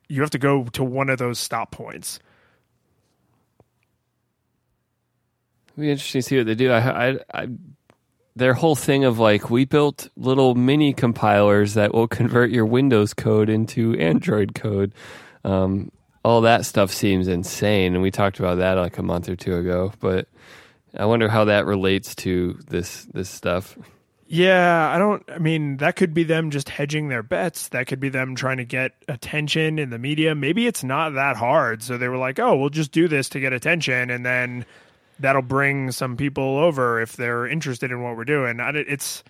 [0.09, 2.19] you have to go to one of those stop points
[5.73, 6.71] It'd be interesting to see what they do.
[6.71, 7.47] I, I, I,
[8.35, 13.15] their whole thing of like we built little mini compilers that will convert your Windows
[13.15, 14.93] code into Android code.
[15.43, 15.91] Um,
[16.23, 19.55] all that stuff seems insane, and we talked about that like a month or two
[19.57, 19.91] ago.
[19.99, 20.27] But
[20.95, 23.77] I wonder how that relates to this this stuff.
[24.27, 25.23] Yeah, I don't.
[25.29, 27.67] I mean, that could be them just hedging their bets.
[27.69, 30.33] That could be them trying to get attention in the media.
[30.33, 31.83] Maybe it's not that hard.
[31.83, 34.09] So they were like, oh, we'll just do this to get attention.
[34.09, 34.65] And then
[35.19, 38.59] that'll bring some people over if they're interested in what we're doing.
[38.59, 39.23] It's.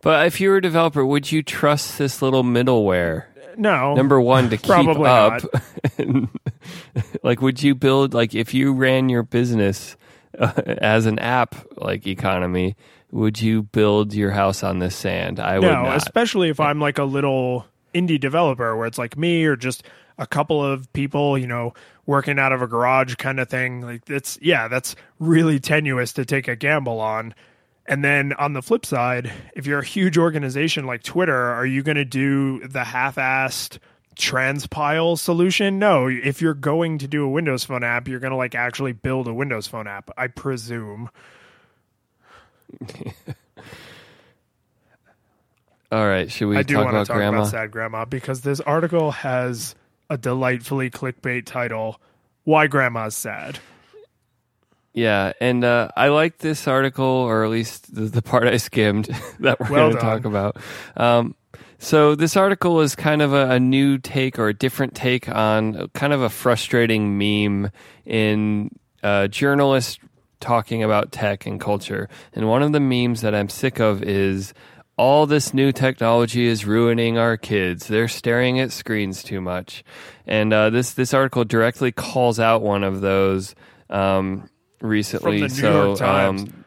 [0.00, 3.24] But if you were a developer, would you trust this little middleware?
[3.56, 3.94] No.
[3.94, 5.42] Number one, to keep up.
[7.22, 9.96] like, would you build, like, if you ran your business
[10.38, 12.76] uh, as an app, like economy,
[13.10, 15.38] would you build your house on this sand?
[15.38, 15.96] I would no, not.
[15.96, 19.84] especially if I'm like a little indie developer where it's like me or just
[20.18, 21.74] a couple of people, you know,
[22.06, 23.80] working out of a garage kind of thing.
[23.80, 27.34] Like it's yeah, that's really tenuous to take a gamble on.
[27.86, 31.82] And then on the flip side, if you're a huge organization like Twitter, are you
[31.82, 33.78] going to do the half-assed
[34.14, 35.78] transpile solution?
[35.78, 38.92] No, if you're going to do a Windows Phone app, you're going to like actually
[38.92, 41.10] build a Windows Phone app, I presume.
[45.92, 47.38] All right, should we I do talk want to talk grandma?
[47.38, 49.76] about sad grandma because this article has
[50.10, 52.00] a delightfully clickbait title:
[52.44, 53.60] "Why Grandma's Sad."
[54.92, 59.06] Yeah, and uh, I like this article, or at least the, the part I skimmed
[59.40, 60.56] that we're Well going to talk about.
[60.96, 61.34] Um,
[61.84, 65.88] so this article is kind of a, a new take or a different take on
[65.88, 67.70] kind of a frustrating meme
[68.04, 68.70] in
[69.02, 69.98] uh, journalists
[70.40, 72.08] talking about tech and culture.
[72.32, 74.54] And one of the memes that I'm sick of is
[74.96, 77.88] all this new technology is ruining our kids.
[77.88, 79.84] They're staring at screens too much.
[80.26, 83.54] And uh, this this article directly calls out one of those
[83.90, 84.48] um,
[84.80, 85.40] recently.
[85.40, 86.42] From the New so York Times.
[86.42, 86.64] Um,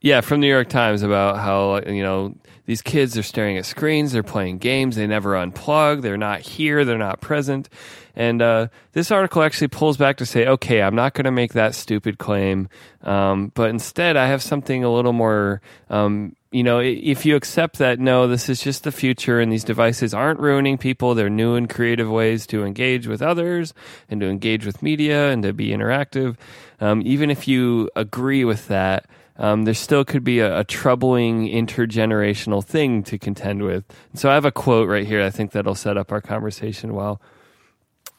[0.00, 2.34] yeah, from the New York Times about how you know
[2.70, 6.84] these kids are staring at screens, they're playing games, they never unplug, they're not here,
[6.84, 7.68] they're not present.
[8.14, 11.54] And uh, this article actually pulls back to say, okay, I'm not going to make
[11.54, 12.68] that stupid claim,
[13.02, 15.60] um, but instead I have something a little more.
[15.88, 19.64] Um, you know, if you accept that no, this is just the future, and these
[19.64, 23.74] devices aren't ruining people, they're new and creative ways to engage with others
[24.08, 26.36] and to engage with media and to be interactive.
[26.80, 29.06] Um, even if you agree with that,
[29.40, 33.84] um, there still could be a, a troubling intergenerational thing to contend with.
[34.14, 35.22] So I have a quote right here.
[35.22, 37.20] I think that'll set up our conversation well.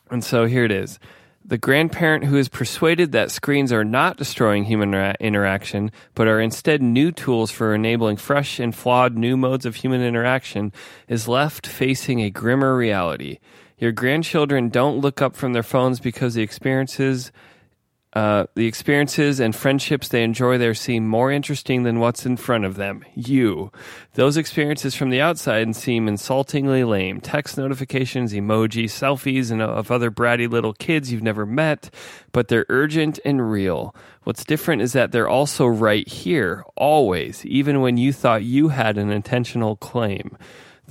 [0.10, 1.00] And so here it is.
[1.46, 6.42] The grandparent who is persuaded that screens are not destroying human ra- interaction, but are
[6.42, 10.74] instead new tools for enabling fresh and flawed new modes of human interaction,
[11.08, 13.40] is left facing a grimmer reality.
[13.78, 17.32] Your grandchildren don't look up from their phones because the experiences
[18.14, 22.66] uh, the experiences and friendships they enjoy there seem more interesting than what's in front
[22.66, 23.06] of them.
[23.16, 23.72] You.
[24.16, 27.22] Those experiences from the outside seem insultingly lame.
[27.22, 31.90] Text notifications, emojis, selfies, and of other bratty little kids you've never met,
[32.34, 33.96] but they're urgent and real.
[34.24, 38.98] What's different is that they're also right here, always, even when you thought you had
[38.98, 40.38] an intentional claim.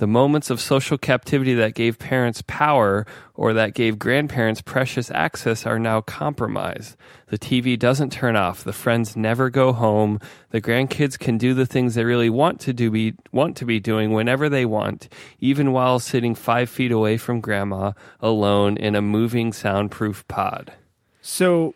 [0.01, 5.67] The moments of social captivity that gave parents power or that gave grandparents precious access
[5.67, 6.97] are now compromised.
[7.27, 8.63] The TV doesn't turn off.
[8.63, 10.19] The friends never go home.
[10.49, 13.79] The grandkids can do the things they really want to do be want to be
[13.79, 15.07] doing whenever they want,
[15.39, 17.91] even while sitting five feet away from grandma
[18.21, 20.73] alone in a moving soundproof pod.
[21.21, 21.75] So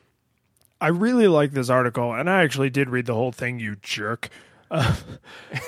[0.81, 4.29] I really like this article, and I actually did read the whole thing, you jerk.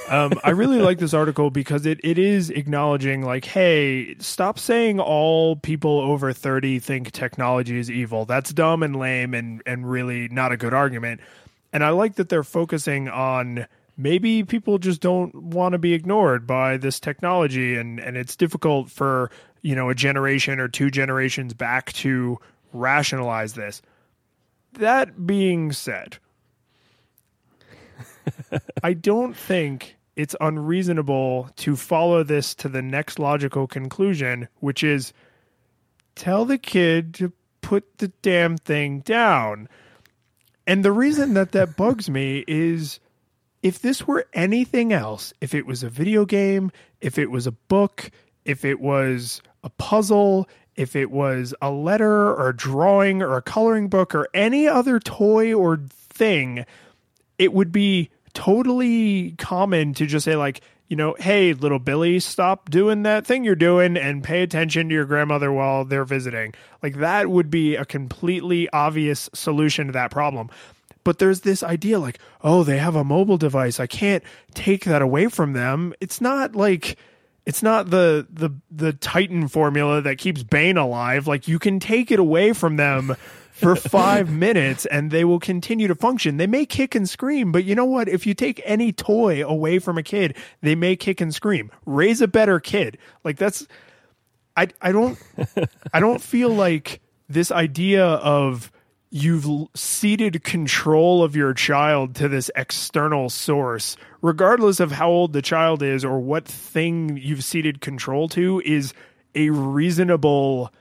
[0.09, 5.01] Um, I really like this article because it, it is acknowledging, like, hey, stop saying
[5.01, 8.23] all people over 30 think technology is evil.
[8.23, 11.19] That's dumb and lame and, and really not a good argument.
[11.73, 13.67] And I like that they're focusing on
[13.97, 18.89] maybe people just don't want to be ignored by this technology and, and it's difficult
[18.89, 19.29] for,
[19.61, 22.39] you know, a generation or two generations back to
[22.71, 23.81] rationalize this.
[24.73, 26.17] That being said,
[28.83, 35.13] I don't think it's unreasonable to follow this to the next logical conclusion, which is
[36.15, 39.69] tell the kid to put the damn thing down.
[40.65, 42.99] And the reason that that bugs me is
[43.61, 46.71] if this were anything else, if it was a video game,
[47.01, 48.09] if it was a book,
[48.43, 53.41] if it was a puzzle, if it was a letter or a drawing or a
[53.41, 56.65] coloring book or any other toy or thing,
[57.37, 62.69] it would be totally common to just say like you know, hey, little Billy, stop
[62.69, 66.53] doing that thing you're doing and pay attention to your grandmother while they're visiting.
[66.81, 70.49] Like that would be a completely obvious solution to that problem.
[71.03, 73.79] But there's this idea like, oh, they have a mobile device.
[73.81, 74.23] I can't
[74.53, 75.93] take that away from them.
[75.99, 76.97] It's not like
[77.45, 81.27] it's not the the the Titan formula that keeps Bane alive.
[81.27, 83.15] Like you can take it away from them
[83.57, 86.37] for five minutes and they will continue to function.
[86.37, 88.07] They may kick and scream, but you know what?
[88.07, 91.71] If you take any toy away from a kid, they may kick and scream.
[91.85, 92.97] Raise a better kid.
[93.23, 93.67] Like that's
[94.55, 95.17] I I don't
[95.93, 98.71] I don't feel like this idea of
[99.09, 105.41] you've ceded control of your child to this external source, regardless of how old the
[105.41, 108.93] child is or what thing you've ceded control to, is
[109.33, 110.71] a reasonable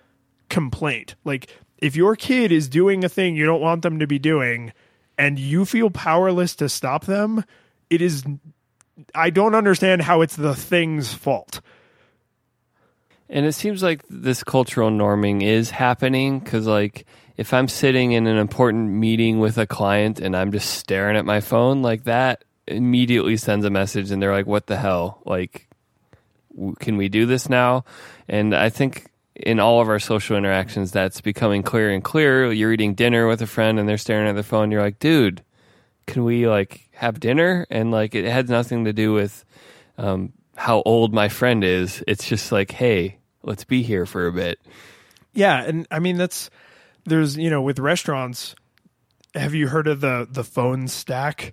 [0.49, 1.15] complaint.
[1.25, 4.73] Like, if your kid is doing a thing you don't want them to be doing
[5.19, 7.45] and you feel powerless to stop them,
[7.91, 8.25] it is.
[9.15, 11.61] I don't understand how it's the thing's fault.
[13.29, 17.07] And it seems like this cultural norming is happening because, like,
[17.37, 21.25] if I'm sitting in an important meeting with a client and I'm just staring at
[21.25, 25.21] my phone like that, immediately sends a message and they're like, "What the hell?
[25.25, 25.69] Like,
[26.79, 27.85] can we do this now?"
[28.29, 29.07] And I think
[29.37, 32.53] in all of our social interactions, that's becoming clearer and clearer.
[32.53, 34.71] You're eating dinner with a friend and they're staring at their phone.
[34.71, 35.43] You're like, "Dude,
[36.07, 39.45] can we like have dinner?" And like, it had nothing to do with
[39.99, 42.03] um, how old my friend is.
[42.07, 44.59] It's just like, "Hey, let's be here for a bit."
[45.35, 46.51] Yeah, and I mean that's
[47.05, 48.55] there's you know with restaurants
[49.35, 51.53] have you heard of the the phone stack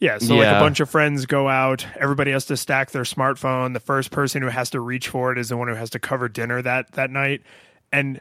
[0.00, 1.86] yeah so like a bunch of friends go out.
[1.98, 3.72] Everybody has to stack their smartphone.
[3.72, 5.98] The first person who has to reach for it is the one who has to
[5.98, 7.42] cover dinner that that night.
[7.92, 8.20] And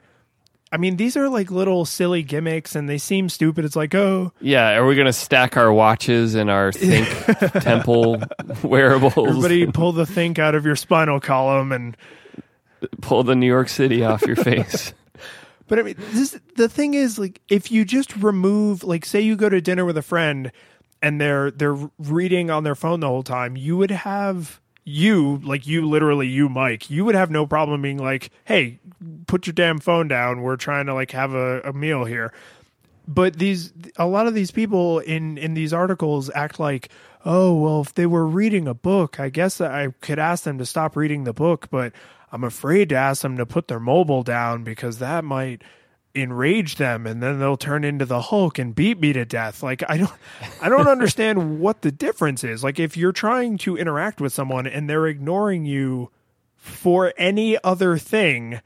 [0.72, 3.66] i mean these are like little silly gimmicks and they seem stupid.
[3.66, 4.32] It's like oh.
[4.42, 7.08] Yeah, are we going to stack our watches and our Think
[7.64, 8.24] Temple
[8.64, 9.18] wearables?
[9.18, 11.98] everybody pull the think out of your spinal column and
[13.02, 14.94] pull the New York City off your face.
[15.68, 19.36] But I mean, this the thing is like if you just remove like say you
[19.36, 20.52] go to dinner with a friend
[21.06, 25.68] and they're they're reading on their phone the whole time, you would have you like
[25.68, 28.80] you literally you Mike, you would have no problem being like, "Hey,
[29.28, 30.42] put your damn phone down.
[30.42, 32.34] We're trying to like have a, a meal here."
[33.08, 36.90] But these a lot of these people in in these articles act like,
[37.24, 40.66] "Oh, well, if they were reading a book, I guess I could ask them to
[40.66, 41.94] stop reading the book, but
[42.32, 45.62] I'm afraid to ask them to put their mobile down because that might
[46.16, 49.62] enrage them and then they'll turn into the Hulk and beat me to death.
[49.62, 50.12] Like I don't
[50.62, 52.64] I don't understand what the difference is.
[52.64, 56.12] Like if you're trying to interact with someone and they're ignoring you
[56.56, 58.62] for any other thing,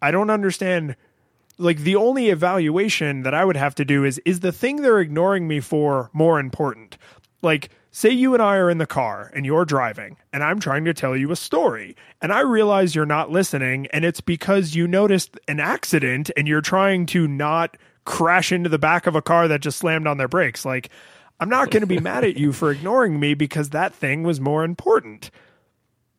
[0.00, 0.96] I don't understand
[1.58, 5.00] like the only evaluation that I would have to do is is the thing they're
[5.00, 6.98] ignoring me for more important?
[7.42, 10.84] Like say you and I are in the car and you're driving and I'm trying
[10.84, 14.86] to tell you a story and I realize you're not listening and it's because you
[14.86, 19.48] noticed an accident and you're trying to not crash into the back of a car
[19.48, 20.66] that just slammed on their brakes.
[20.66, 20.90] Like
[21.40, 24.42] I'm not going to be mad at you for ignoring me because that thing was
[24.42, 25.30] more important.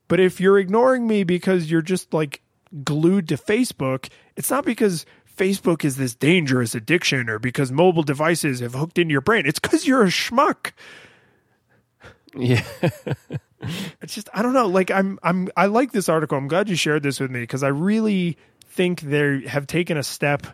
[0.08, 2.42] But if you're ignoring me because you're just like
[2.84, 5.06] glued to Facebook, it's not because
[5.38, 9.46] Facebook is this dangerous addiction or because mobile devices have hooked into your brain.
[9.46, 10.72] It's because you're a schmuck.
[12.38, 12.64] Yeah.
[14.02, 14.68] It's just I don't know.
[14.68, 16.38] Like I'm I'm I like this article.
[16.38, 20.04] I'm glad you shared this with me because I really think they have taken a
[20.04, 20.46] step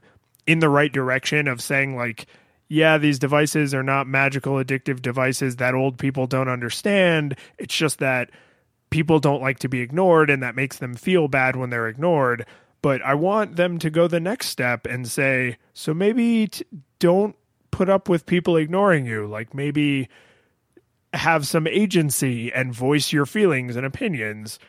[0.48, 2.28] in the right direction of saying like
[2.70, 7.36] yeah, these devices are not magical addictive devices that old people don't understand.
[7.58, 8.32] It's just that
[8.90, 12.46] people don't like to be ignored and that makes them feel bad when they're ignored.
[12.82, 16.66] But I want them to go the next step and say, so maybe t-
[17.00, 17.36] don't
[17.72, 19.28] put up with people ignoring you.
[19.28, 20.10] Like maybe
[21.14, 24.60] have some agency and voice your feelings and opinions.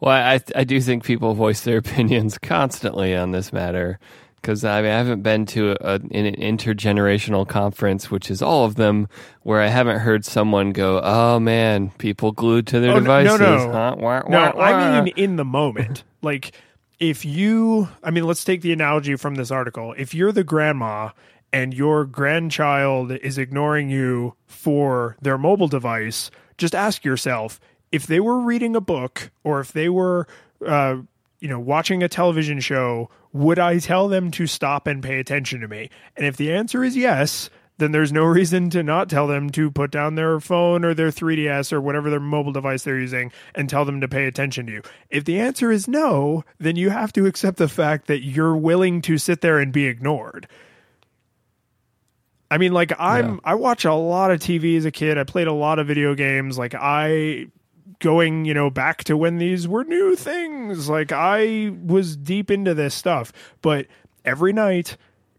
[0.00, 3.98] Well, I I do think people voice their opinions constantly on this matter
[4.36, 8.76] because I mean I haven't been to a, an intergenerational conference, which is all of
[8.76, 9.08] them,
[9.42, 13.36] where I haven't heard someone go, "Oh man, people glued to their Oh, no- no,
[13.36, 13.72] no.
[13.72, 13.96] Huh?
[13.98, 14.62] Wah, No, wah, wah.
[14.62, 16.04] I mean in the moment.
[16.22, 16.52] like
[16.98, 19.94] if you I mean let's take the analogy from this article.
[19.98, 21.10] If you're the grandma
[21.52, 27.60] and your grandchild is ignoring you for their mobile device, just ask yourself
[27.90, 30.26] if they were reading a book or if they were
[30.66, 30.96] uh
[31.40, 35.60] you know, watching a television show, would I tell them to stop and pay attention
[35.60, 35.90] to me?
[36.16, 37.48] And if the answer is yes,
[37.78, 41.08] then there's no reason to not tell them to put down their phone or their
[41.08, 44.72] 3DS or whatever their mobile device they're using and tell them to pay attention to
[44.72, 44.82] you.
[45.08, 49.00] If the answer is no, then you have to accept the fact that you're willing
[49.02, 50.46] to sit there and be ignored.
[52.50, 55.18] I mean, like I'm I watch a lot of TV as a kid.
[55.18, 56.58] I played a lot of video games.
[56.58, 57.46] Like I
[58.00, 60.88] going, you know, back to when these were new things.
[60.88, 63.32] Like I was deep into this stuff.
[63.62, 63.86] But
[64.24, 64.96] every night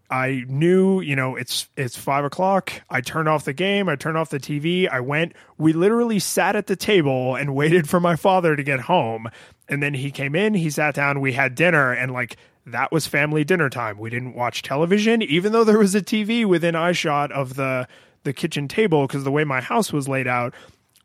[0.10, 2.72] I knew, you know, it's it's five o'clock.
[2.90, 3.90] I turned off the game.
[3.90, 4.88] I turned off the TV.
[4.90, 5.34] I went.
[5.58, 9.30] We literally sat at the table and waited for my father to get home.
[9.68, 10.54] And then he came in.
[10.54, 11.22] He sat down.
[11.22, 12.36] We had dinner, and like
[12.66, 13.98] that was family dinner time.
[13.98, 17.88] We didn't watch television, even though there was a TV within eyeshot of the
[18.24, 20.54] the kitchen table because the way my house was laid out.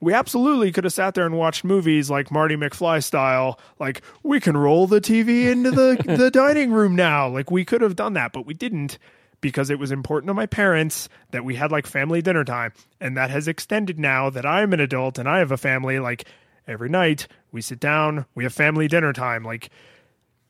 [0.00, 3.58] We absolutely could have sat there and watched movies like Marty McFly style.
[3.78, 7.28] Like we can roll the TV into the the dining room now.
[7.28, 8.98] Like we could have done that, but we didn't
[9.40, 13.16] because it was important to my parents that we had like family dinner time, and
[13.16, 15.98] that has extended now that I'm an adult and I have a family.
[15.98, 16.26] Like
[16.68, 19.44] every night we sit down, we have family dinner time.
[19.44, 19.70] Like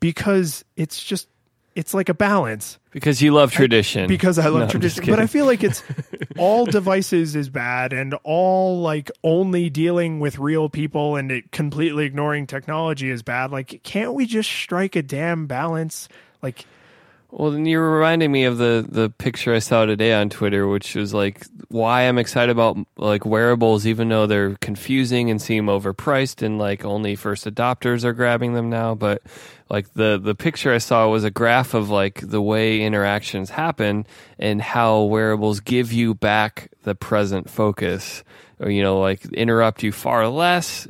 [0.07, 1.27] because it's just
[1.75, 4.07] it's like a balance because you love tradition.
[4.07, 5.05] because I love No, tradition.
[5.07, 5.83] But I feel like it's
[6.39, 12.05] all devices is bad and all like only dealing with real people and it completely
[12.05, 13.51] ignoring technology is bad.
[13.51, 16.09] Like can't we just strike a damn balance?
[16.41, 16.67] Like
[17.31, 20.95] Well, then you're reminding me of the the picture I saw today on Twitter, which
[20.95, 26.43] was like why I'm excited about like wearables, even though they're confusing and seem overpriced,
[26.43, 28.95] and like only first adopters are grabbing them now.
[28.95, 29.23] But
[29.69, 34.07] like the the picture I saw was a graph of like the way interactions happen
[34.39, 38.23] and how wearables give you back the present focus,
[38.61, 40.87] or you know, like interrupt you far less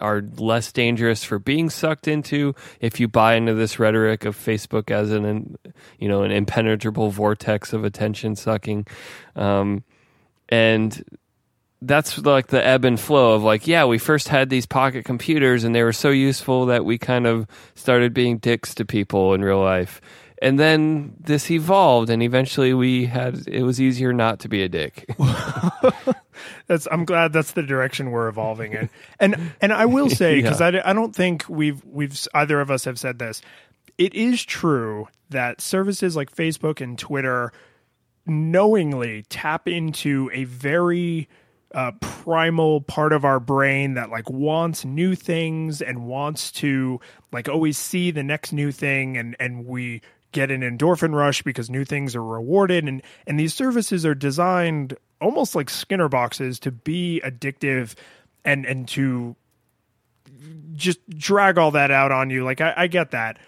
[0.00, 4.90] are less dangerous for being sucked into if you buy into this rhetoric of Facebook
[4.90, 5.56] as an
[5.98, 8.86] you know an impenetrable vortex of attention sucking.
[9.36, 9.84] Um,
[10.48, 11.04] and
[11.82, 15.64] that's like the ebb and flow of like yeah we first had these pocket computers
[15.64, 19.42] and they were so useful that we kind of started being dicks to people in
[19.44, 20.00] real life.
[20.42, 24.68] And then this evolved and eventually we had it was easier not to be a
[24.68, 25.08] dick
[26.66, 28.90] that's I'm glad that's the direction we're evolving in.
[29.20, 32.84] And and I will say because I, I don't think we've we've either of us
[32.84, 33.42] have said this.
[33.96, 37.52] It is true that services like Facebook and Twitter
[38.26, 41.28] knowingly tap into a very
[41.74, 47.00] uh, primal part of our brain that like wants new things and wants to
[47.32, 50.00] like always see the next new thing and and we
[50.30, 54.96] get an endorphin rush because new things are rewarded and and these services are designed
[55.24, 57.94] almost like skinner boxes to be addictive
[58.44, 59.34] and and to
[60.74, 63.38] just drag all that out on you like i, I get that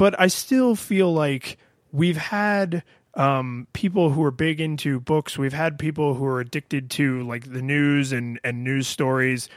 [0.00, 1.58] but I still feel like
[1.92, 5.36] we've had um, people who are big into books.
[5.36, 9.50] We've had people who are addicted to like the news and, and news stories.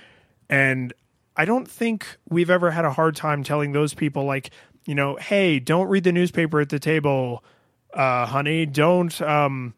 [0.50, 0.92] And
[1.38, 4.50] I don't think we've ever had a hard time telling those people, like,
[4.86, 7.42] you know, hey, don't read the newspaper at the table,
[7.94, 8.66] uh, honey.
[8.66, 9.74] Don't, um,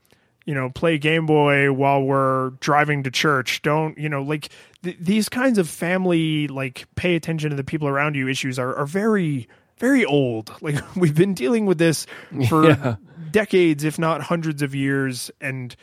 [0.45, 3.61] you know, play Game Boy while we're driving to church.
[3.63, 4.49] Don't, you know, like
[4.83, 8.75] th- these kinds of family, like, pay attention to the people around you issues are,
[8.75, 9.47] are very,
[9.79, 10.51] very old.
[10.61, 12.05] Like, we've been dealing with this
[12.49, 12.95] for Yeah.
[13.31, 15.31] decades, if not hundreds of years.
[15.41, 15.75] And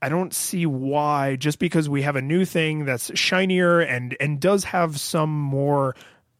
[0.00, 4.40] I don't see why, just because we have a new thing that's shinier and, and
[4.40, 5.94] does have some more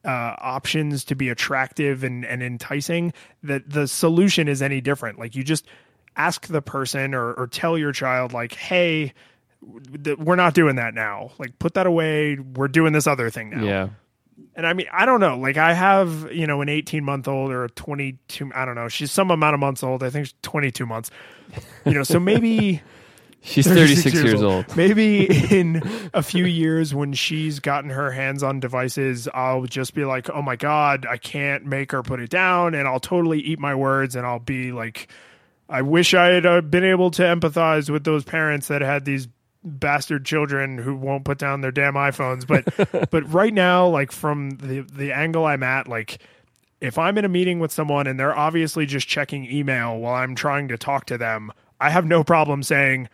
[0.05, 0.09] uh,
[0.39, 3.13] options to be attractive and, and enticing,
[3.43, 5.19] that the solution is any different.
[5.19, 5.67] Like, you just
[6.17, 9.13] ask the person or, or tell your child, like, hey,
[10.19, 11.31] we're not doing that now.
[11.39, 12.37] Like, put that away.
[12.37, 13.65] We're doing this other thing now.
[13.65, 13.89] yeah
[14.57, 15.39] And I mean, I don't know.
[15.39, 18.89] Like, I have, you know, an 18 month old or a 22, I don't know.
[18.89, 20.03] She's some amount of months old.
[20.03, 21.11] I think she's 22 months.
[21.85, 22.83] You know, so maybe.
[23.45, 25.83] she's 36 years old Maybe in
[26.15, 30.43] a few years when she's gotten her hands on devices, I'll just be like, oh
[30.43, 32.75] my God, I can't make her put it down.
[32.75, 35.09] And I'll totally eat my words and I'll be like,
[35.69, 39.29] I wish I had uh, been able to empathize with those parents that had these
[39.65, 42.47] bastard children who won't put down their damn iPhones.
[42.47, 46.19] But but right now, like from the the angle I'm at, like
[46.81, 50.35] if I'm in a meeting with someone and they're obviously just checking email while I'm
[50.35, 51.51] trying to talk to them,
[51.81, 53.09] I have no problem saying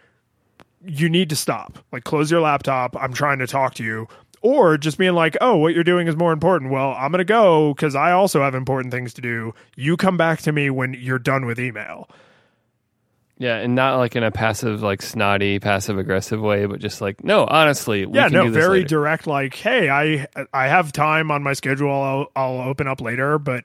[0.84, 1.78] you need to stop.
[1.92, 2.96] Like close your laptop.
[2.96, 4.08] I'm trying to talk to you.
[4.42, 6.70] Or just being like, oh, what you're doing is more important.
[6.72, 9.52] Well, I'm going to go because I also have important things to do.
[9.76, 12.08] You come back to me when you're done with email.
[13.40, 17.24] Yeah, and not like in a passive, like snotty, passive aggressive way, but just like,
[17.24, 18.88] no, honestly, we yeah, can no, do this very later.
[18.88, 19.26] direct.
[19.26, 21.90] Like, hey, I I have time on my schedule.
[21.90, 23.64] I'll I'll open up later, but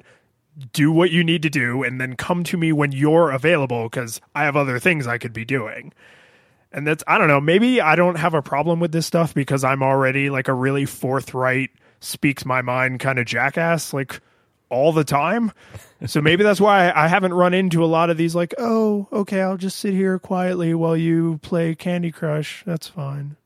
[0.71, 4.21] do what you need to do, and then come to me when you're available because
[4.33, 5.91] I have other things I could be doing.
[6.71, 7.41] And that's I don't know.
[7.41, 10.85] Maybe I don't have a problem with this stuff because I'm already like a really
[10.85, 13.91] forthright, speaks my mind kind of jackass.
[13.93, 14.21] Like
[14.69, 15.51] all the time.
[16.05, 19.41] So maybe that's why I haven't run into a lot of these like, oh, okay,
[19.41, 22.63] I'll just sit here quietly while you play Candy Crush.
[22.65, 23.37] That's fine.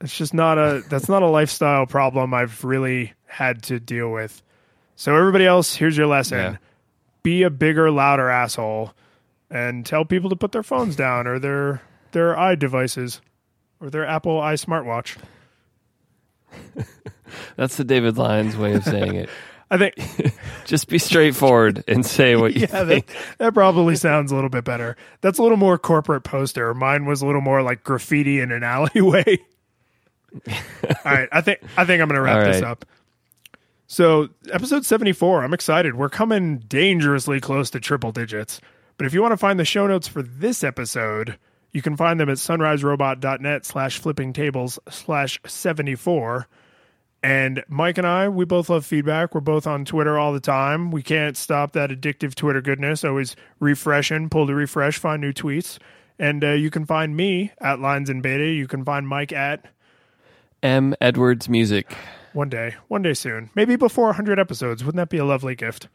[0.00, 4.42] It's just not a that's not a lifestyle problem I've really had to deal with.
[4.96, 6.38] So everybody else, here's your lesson.
[6.38, 6.56] Yeah.
[7.22, 8.94] Be a bigger, louder asshole
[9.50, 11.82] and tell people to put their phones down or their
[12.12, 13.20] their i devices
[13.80, 15.16] or their Apple i smartwatch.
[17.56, 19.30] That's the David Lyons way of saying it.
[19.70, 19.94] I think
[20.64, 23.16] Just be straightforward and say what you yeah, that, think.
[23.38, 24.96] that probably sounds a little bit better.
[25.20, 26.74] That's a little more corporate poster.
[26.74, 29.38] Mine was a little more like graffiti in an alleyway.
[30.48, 32.84] All right, I think I think I'm going to wrap All this up.
[33.86, 35.96] So, episode 74, I'm excited.
[35.96, 38.60] We're coming dangerously close to triple digits.
[38.96, 41.36] But if you want to find the show notes for this episode,
[41.72, 46.46] you can find them at sunriserobot.net slash flipping tables slash 74.
[47.22, 49.34] And Mike and I, we both love feedback.
[49.34, 50.90] We're both on Twitter all the time.
[50.90, 53.04] We can't stop that addictive Twitter goodness.
[53.04, 55.78] Always refreshing, pull to refresh, find new tweets.
[56.18, 58.46] And uh, you can find me at Lyons in Beta.
[58.46, 59.66] You can find Mike at
[60.62, 60.94] M.
[61.00, 61.94] Edwards Music.
[62.32, 63.50] one day, one day soon.
[63.54, 64.84] Maybe before 100 episodes.
[64.84, 65.88] Wouldn't that be a lovely gift?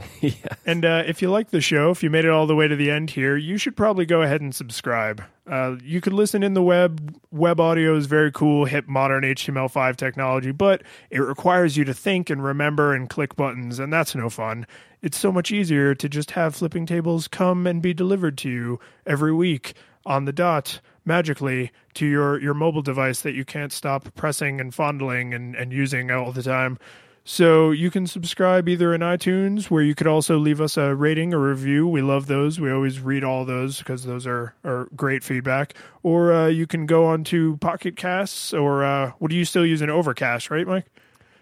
[0.20, 0.32] yeah.
[0.64, 2.76] And uh, if you like the show, if you made it all the way to
[2.76, 5.22] the end here, you should probably go ahead and subscribe.
[5.46, 7.18] Uh, you could listen in the web.
[7.30, 12.30] Web audio is very cool, hip, modern HTML5 technology, but it requires you to think
[12.30, 14.66] and remember and click buttons, and that's no fun.
[15.02, 18.80] It's so much easier to just have flipping tables come and be delivered to you
[19.04, 19.74] every week
[20.06, 24.72] on the dot magically to your, your mobile device that you can't stop pressing and
[24.72, 26.78] fondling and, and using all the time.
[27.24, 31.32] So you can subscribe either in iTunes, where you could also leave us a rating
[31.32, 31.86] or review.
[31.86, 32.58] We love those.
[32.58, 35.74] We always read all those because those are, are great feedback.
[36.02, 39.64] Or uh, you can go on to Pocket Casts, or uh, what do you still
[39.64, 40.86] use an Overcast, right, Mike?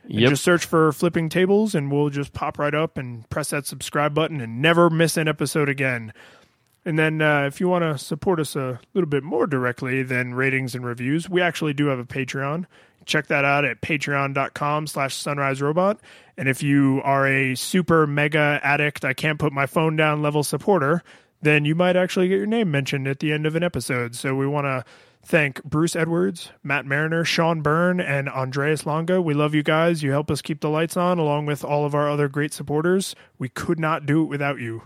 [0.05, 0.31] And Yep.
[0.31, 4.13] Just search for Flipping Tables, and we'll just pop right up and press that subscribe
[4.13, 6.13] button and never miss an episode again.
[6.85, 10.35] And then uh, if you want to support us a little bit more directly than
[10.35, 12.67] ratings and reviews, we actually do have a Patreon.
[13.11, 16.01] Check that out at patreon.com slash sunrise robot.
[16.37, 20.43] And if you are a super mega addict, I can't put my phone down level
[20.43, 21.03] supporter,
[21.43, 24.15] then you might actually get your name mentioned at the end of an episode.
[24.15, 24.85] So we want to
[25.23, 29.21] thank Bruce Edwards, Matt Mariner, Sean Byrne, and Andreas Longa.
[29.21, 30.03] We love you guys.
[30.03, 33.15] You help us keep the lights on along with all of our other great supporters.
[33.39, 34.85] We could not do it without you.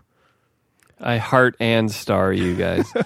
[0.99, 2.93] I heart and star you guys.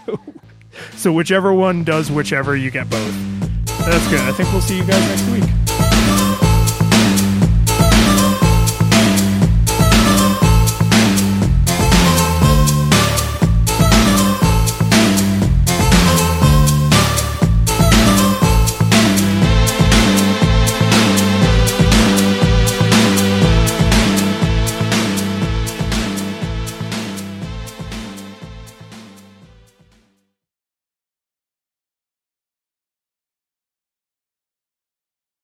[0.95, 3.48] So whichever one does whichever, you get both.
[3.90, 4.20] That's good.
[4.20, 5.58] I think we'll see you guys next week.